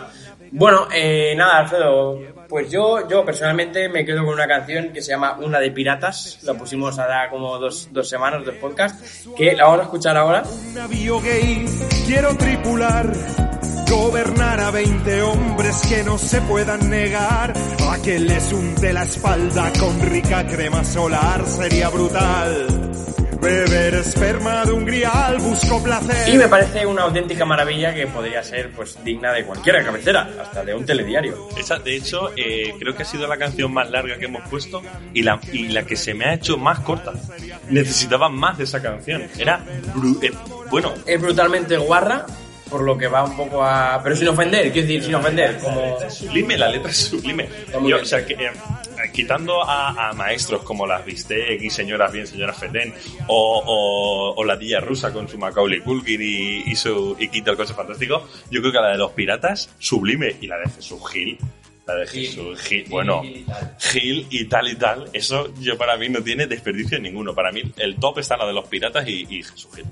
[0.52, 5.12] Bueno, eh, nada, Alfredo, pues yo, yo personalmente me quedo con una canción que se
[5.12, 9.06] llama Una de Piratas, la pusimos a como dos, dos semanas del podcast,
[9.38, 10.42] que la vamos a escuchar ahora.
[10.42, 11.64] Un navío gay
[12.08, 13.14] quiero tripular,
[13.90, 17.54] gobernar a 20 hombres que no se puedan negar,
[17.90, 22.68] a que les unte la espalda con rica crema solar sería brutal.
[23.42, 26.34] Beber esperma de un grial, busco placer.
[26.34, 30.64] Y me parece una auténtica maravilla que podría ser pues digna de cualquiera cabecera, hasta
[30.64, 31.50] de un telediario.
[31.56, 34.82] Esa, de hecho, eh, creo que ha sido la canción más larga que hemos puesto
[35.14, 37.12] y la, y la que se me ha hecho más corta.
[37.70, 39.24] Necesitaba más de esa canción.
[39.38, 40.32] Era bru- eh,
[40.72, 40.94] bueno.
[41.06, 42.26] Es brutalmente guarra,
[42.76, 44.02] por lo que va un poco a...
[44.04, 45.98] Pero sin ofender, quiero decir, sin ofender, como...
[46.10, 47.48] Sublime, la letra es sublime.
[47.88, 48.52] Yo, o sea, que, eh,
[49.14, 52.94] quitando a, a maestros como las Bistec y señoras bien, señoras Feten,
[53.28, 57.52] o, o, o la tía rusa con su Macaulay Culkin y, y su y Quinto
[57.52, 61.00] el coche fantástico, yo creo que la de los piratas, sublime, y la de Jesús
[61.10, 61.38] Gil,
[61.88, 63.22] la de Jesús Gil, bueno,
[63.80, 67.34] Gil y tal y tal, eso yo para mí no tiene desperdicio ninguno.
[67.34, 69.86] Para mí el top está la de los piratas y, y Jesús Gil.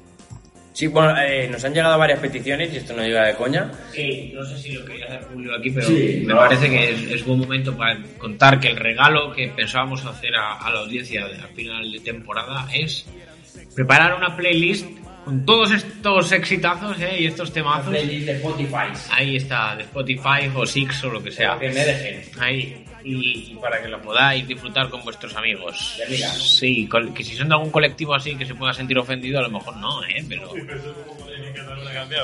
[0.74, 3.72] Sí, bueno, eh, nos han llegado varias peticiones y esto no llega de coña.
[3.92, 6.40] Sí, no sé si lo quería hacer público aquí, pero Sí, me no.
[6.40, 10.56] parece que es, es buen momento para contar que el regalo que pensábamos hacer a,
[10.58, 13.06] a la audiencia al final de temporada es
[13.76, 14.88] preparar una playlist
[15.26, 17.18] con todos estos exitazos ¿eh?
[17.20, 17.90] y estos temazos.
[17.92, 18.92] playlist de Spotify.
[19.12, 21.58] Ahí está, de Spotify o Six o lo que sea.
[21.60, 22.22] Que me dejen.
[22.42, 22.84] Ahí.
[23.04, 25.98] Y, para que lo podáis disfrutar con vuestros amigos.
[26.40, 29.50] Sí, que si son de algún colectivo así que se pueda sentir ofendido, a lo
[29.50, 30.24] mejor no, ¿eh?
[30.28, 30.52] Pero...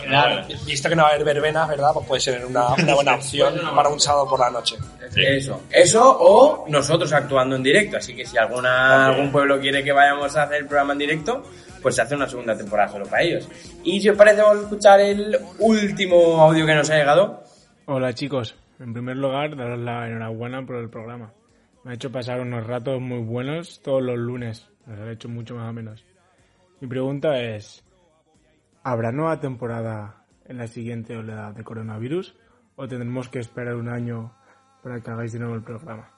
[0.07, 1.91] Claro, visto que no va a haber verbenas, ¿verdad?
[1.93, 4.75] Pues puede ser una, una buena opción para un sábado por la noche.
[5.15, 7.97] Eso, eso o nosotros actuando en directo.
[7.97, 11.43] Así que si alguna, algún pueblo quiere que vayamos a hacer el programa en directo,
[11.81, 13.47] pues se hace una segunda temporada solo para ellos.
[13.83, 17.43] Y si os parece, vamos a escuchar el último audio que nos ha llegado.
[17.85, 21.33] Hola chicos, en primer lugar daros la enhorabuena por el programa.
[21.83, 25.55] Me ha hecho pasar unos ratos muy buenos todos los lunes, nos ha hecho mucho
[25.55, 26.05] más o menos.
[26.79, 27.83] Mi pregunta es,
[28.83, 32.35] ¿habrá nueva temporada en la siguiente oleada de coronavirus
[32.75, 34.33] o tendremos que esperar un año
[34.81, 36.09] para que hagáis de nuevo el programa?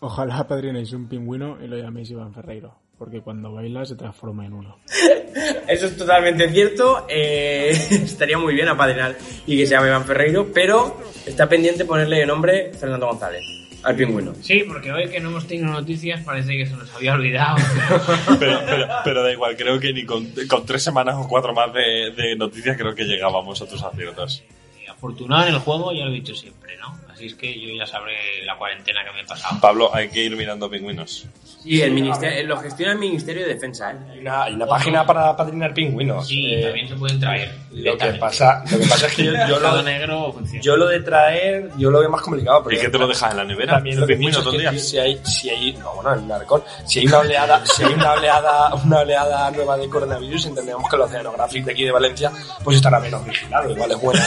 [0.00, 4.52] Ojalá apadrinéis un pingüino y lo llaméis Iván Ferreiro, porque cuando baila se transforma en
[4.52, 4.78] uno.
[5.68, 7.06] Eso es totalmente cierto.
[7.08, 12.18] eh, estaría muy bien apadrinar y que se llame Iván Ferreiro, pero está pendiente ponerle
[12.18, 13.42] de nombre Fernando González
[13.82, 14.32] al pingüino.
[14.40, 17.56] Sí, porque hoy que no hemos tenido noticias parece que se nos había olvidado.
[18.38, 21.72] Pero, pero, pero da igual, creo que ni con, con tres semanas o cuatro más
[21.74, 24.44] de, de noticias creo que llegábamos a tus aciertos.
[24.88, 26.96] Afortunado en el juego, ya lo he dicho siempre, ¿no?
[27.12, 29.60] Así es que yo ya sabré la cuarentena que me he pasado.
[29.60, 31.26] Pablo, hay que ir mirando pingüinos.
[31.64, 33.96] Y el ministerio, lo gestiona el Ministerio de Defensa, ¿eh?
[34.10, 36.26] Hay una, hay una página para padrinar pingüinos.
[36.26, 37.54] Sí, Eh, también se pueden traer.
[37.70, 40.62] Lo que pasa, lo que pasa es que yo, yo lo, negro funciona.
[40.62, 42.64] yo lo de traer, yo lo veo más complicado.
[42.70, 43.74] ¿Y qué te lo dejas en la nevera?
[43.74, 46.28] También lo que ¿Pingüino pienso el es que si hay, si hay, no, bueno, en
[46.28, 50.88] Narcón, si hay una oleada, si hay una oleada, una oleada nueva de coronavirus, entendemos
[50.88, 52.32] que el Oceanographic de aquí de Valencia,
[52.64, 53.70] pues estará menos vigilado.
[53.70, 54.24] Igual es buena,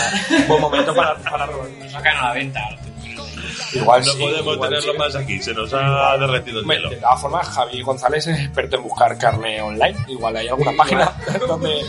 [0.47, 2.61] buen momento para, para Lo sacan a la venta.
[3.73, 4.97] Igual no sí, podemos igual tenerlo sí.
[4.99, 6.89] más aquí, se nos ha derretido el hielo.
[6.89, 9.95] De todas formas, Javi González es experto en buscar carne online.
[10.07, 11.11] Igual hay alguna página
[11.47, 11.81] donde,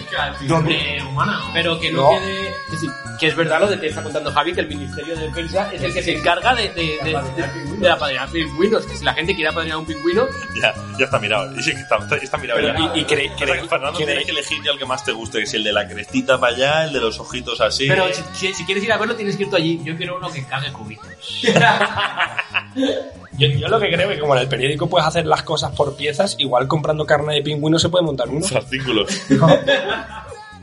[0.43, 1.41] donde humana.
[1.53, 2.19] Pero que no, No.
[2.19, 2.49] quede.
[2.67, 5.29] Es decir, que es verdad lo de que está contando Javi, que el Ministerio de
[5.29, 8.85] Defensa es el que se encarga de, de, de, de, de apadrinar pingüinos.
[8.87, 10.27] Que si la gente quiere apadrinar un pingüino.
[10.61, 11.55] Ya, ya está mirado.
[11.57, 12.93] Y sí que está, está, está mirado Pero, ya.
[12.97, 15.41] y- y cre- cre- Fernando cre- tiene que elegir ya el que más te guste,
[15.41, 17.87] que si el de la crestita para allá, el de los ojitos así.
[17.89, 19.81] Pero si, si- si quieres ir a verlo, tienes que ir tú allí.
[19.85, 21.07] Yo quiero uno que cague cubitos.
[23.39, 25.71] Yo, yo lo que creo es que como en el periódico puedes hacer las cosas
[25.73, 28.47] por piezas, igual comprando carne de pingüino se puede montar uno.
[28.55, 29.25] Artículos.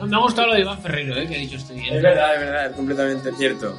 [0.02, 1.28] Me ha gustado lo de Iván Ferreiro, ¿eh?
[1.28, 1.96] Que ha dicho estoy bien.
[1.96, 3.78] Es verdad, es verdad, es completamente cierto.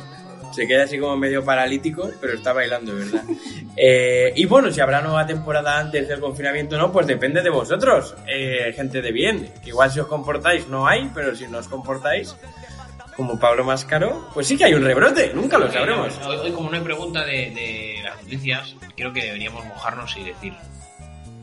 [0.52, 3.24] Se queda así como medio paralítico, pero está bailando, verdad.
[3.76, 7.50] Eh, y bueno, si habrá nueva temporada antes del confinamiento o no, pues depende de
[7.50, 9.50] vosotros, eh, gente de bien.
[9.64, 12.36] Que igual si os comportáis no hay, pero si no os comportáis,
[13.16, 16.18] como Pablo Máscaro, pues sí que hay un rebrote, nunca lo sabremos.
[16.26, 20.24] Hoy, hoy, como no hay pregunta de, de las noticias, creo que deberíamos mojarnos y
[20.24, 20.54] decir: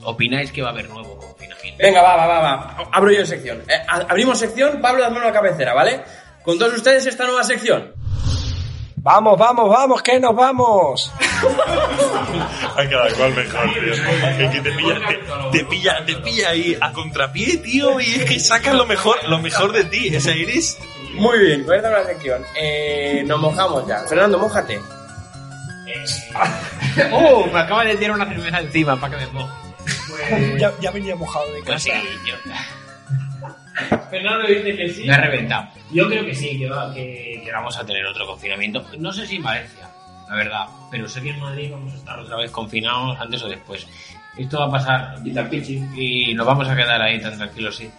[0.03, 1.77] ¿Opináis que va a haber nuevo confinamiento?
[1.81, 2.77] Venga, va, va, va, va.
[2.91, 3.61] Abro yo sección.
[3.67, 6.01] Eh, abrimos sección, Pablo, dame la cabecera, ¿vale?
[6.43, 7.93] Con todos ustedes esta nueva sección.
[9.03, 11.11] Vamos, vamos, vamos, que nos vamos.
[12.77, 13.93] Ay, cada cual mejor, tío.
[13.93, 18.25] Es que te pilla, te, te pilla, te pilla ahí a contrapié, tío, y es
[18.25, 20.15] que sacas lo mejor, lo mejor de ti.
[20.15, 20.77] O sea, eres,
[21.13, 22.43] Muy bien, con esta nueva sección.
[22.55, 23.99] Eh, nos mojamos ya.
[24.07, 24.79] Fernando, mojate.
[27.11, 27.45] ¡Oh!
[27.51, 29.53] Me acaba de tirar una cerveza encima para que me moje.
[30.57, 31.89] ya, ya venía mojado de casa.
[34.09, 35.03] Fernando dice que sí.
[35.05, 35.67] Me ha reventado.
[35.91, 38.85] Yo creo que sí, que, va- que, que vamos a tener otro confinamiento.
[38.99, 39.89] No sé si en Valencia,
[40.29, 40.65] la verdad.
[40.91, 43.87] Pero sé que en Madrid vamos a estar otra vez confinados antes o después.
[44.37, 45.15] Esto va a pasar
[45.95, 47.89] y nos vamos a quedar ahí tan tranquilos, sí.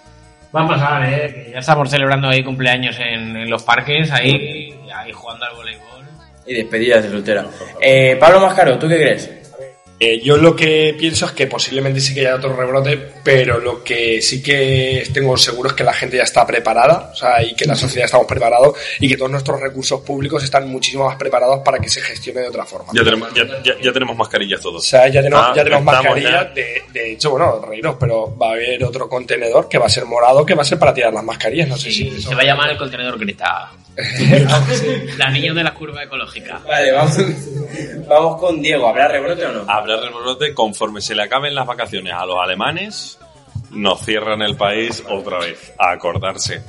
[0.55, 1.33] Va a pasar, ¿eh?
[1.33, 6.05] Que ya estamos celebrando ahí cumpleaños en, los parques, ahí, ahí jugando al voleibol.
[6.47, 7.47] Y despedidas de soltera.
[7.81, 9.42] Eh, Pablo Mascaro, ¿tú qué crees?
[10.05, 13.85] Eh, yo lo que pienso es que posiblemente sí que haya otro rebrote, pero lo
[13.85, 17.55] que sí que tengo seguro es que la gente ya está preparada, o sea, y
[17.55, 21.61] que la sociedad estamos preparados y que todos nuestros recursos públicos están muchísimo más preparados
[21.65, 22.91] para que se gestione de otra forma.
[22.93, 24.83] Ya tenemos, ya, ya- ya tenemos mascarillas todos.
[24.83, 26.53] O sea, ya tenemos, Ah, ya tenemos mascarillas.
[26.53, 30.05] De, de hecho, bueno, reíros, pero va a haber otro contenedor que va a ser
[30.07, 31.69] morado, que va a ser para tirar las mascarillas.
[31.69, 32.11] No sé si.
[32.21, 33.71] Se va a llamar el contenedor Greta.
[35.19, 36.61] la niña de la curva ecológica.
[36.67, 37.17] Vale, vamos,
[38.09, 38.89] vamos con Diego.
[38.89, 39.71] ¿Habrá rebrote o no?
[39.71, 43.19] Habrá rebrote conforme se le acaben las vacaciones a los alemanes,
[43.71, 45.73] nos cierran el país otra vez.
[45.79, 46.63] A acordarse.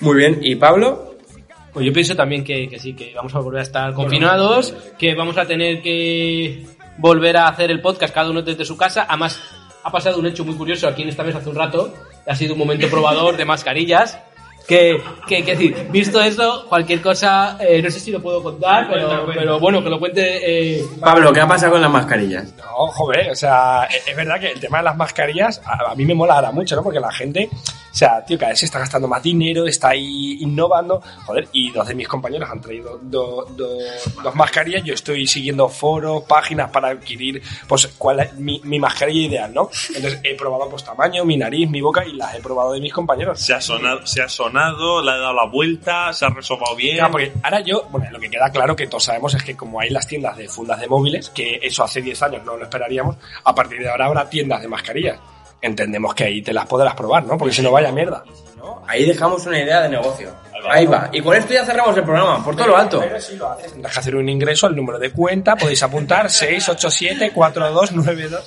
[0.00, 1.16] Muy bien, ¿y Pablo?
[1.72, 5.14] Pues yo pienso también que, que sí, que vamos a volver a estar confinados, que
[5.14, 6.66] vamos a tener que
[6.98, 9.06] volver a hacer el podcast cada uno desde su casa.
[9.08, 9.40] Además,
[9.82, 11.92] ha pasado un hecho muy curioso aquí en esta mesa hace un rato.
[12.26, 14.18] Ha sido un momento probador de mascarillas.
[14.66, 14.98] Que,
[15.28, 19.26] que, que decir, visto eso, cualquier cosa, eh, no sé si lo puedo contar, pero,
[19.34, 20.78] pero bueno, que lo cuente.
[20.78, 22.54] eh, Pablo, ¿qué ha pasado con las mascarillas?
[22.56, 25.94] No, joder, o sea, es es verdad que el tema de las mascarillas a, a
[25.94, 26.82] mí me mola ahora mucho, ¿no?
[26.82, 30.38] Porque la gente, o sea, tío, cada vez se está gastando más dinero, está ahí
[30.40, 33.78] innovando, joder, y dos de mis compañeros han traído do- do-
[34.22, 39.26] dos mascarillas, yo estoy siguiendo foros, páginas para adquirir, pues, cuál es mi, mi mascarilla
[39.28, 39.68] ideal, ¿no?
[39.94, 42.94] Entonces he probado, pues, tamaño, mi nariz, mi boca, y las he probado de mis
[42.94, 43.38] compañeros.
[43.40, 46.96] Se ha sonado, se ha sonado, le ha dado la vuelta, se ha resobado bien.
[46.96, 49.80] Claro, porque ahora yo, bueno, lo que queda claro que todos sabemos es que como
[49.80, 53.16] hay las tiendas de fundas de móviles, que eso hace 10 años no lo esperaríamos,
[53.44, 55.18] a partir de ahora habrá tiendas de mascarillas.
[55.60, 57.38] Entendemos que ahí te las podrás probar, ¿no?
[57.38, 58.22] Porque si no, vaya mierda.
[58.86, 60.30] Ahí dejamos una idea de negocio.
[60.68, 61.08] Ahí va.
[61.12, 63.00] Y con esto ya cerramos el programa, por todo lo alto.
[63.00, 68.42] Tendrás que hacer un ingreso al número de cuenta, podéis apuntar 687-4292.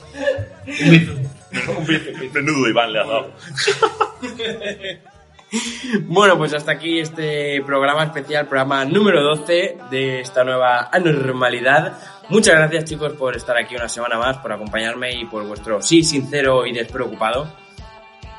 [2.33, 3.31] Menudo Iván le ha dado.
[6.07, 11.97] Bueno, pues hasta aquí este programa especial, programa número 12 de esta nueva anormalidad.
[12.29, 16.03] Muchas gracias chicos por estar aquí una semana más, por acompañarme y por vuestro sí
[16.03, 17.47] sincero y despreocupado.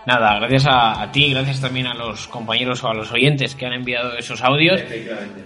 [0.08, 3.66] Nada, gracias a, a ti, gracias también a los compañeros o a los oyentes que
[3.66, 4.80] han enviado esos audios.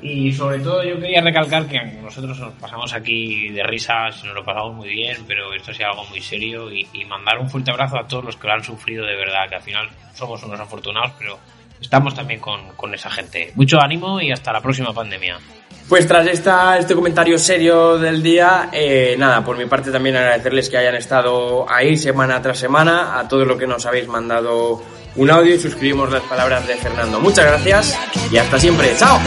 [0.01, 4.45] Y sobre todo yo quería recalcar que nosotros nos pasamos aquí de risas, nos lo
[4.45, 7.99] pasamos muy bien, pero esto es algo muy serio y, y mandar un fuerte abrazo
[7.99, 11.11] a todos los que lo han sufrido de verdad, que al final somos unos afortunados,
[11.19, 11.41] pero
[11.81, 13.51] estamos también con, con esa gente.
[13.57, 15.39] Mucho ánimo y hasta la próxima pandemia.
[15.89, 20.71] Pues tras esta, este comentario serio del día, eh, nada, por mi parte también agradecerles
[20.71, 24.83] que hayan estado ahí semana tras semana, a todos los que nos habéis mandado
[25.17, 27.21] un audio y suscribimos las palabras de Fernando.
[27.21, 27.99] Muchas gracias
[28.31, 28.95] y hasta siempre.
[28.97, 29.21] ¡Chao!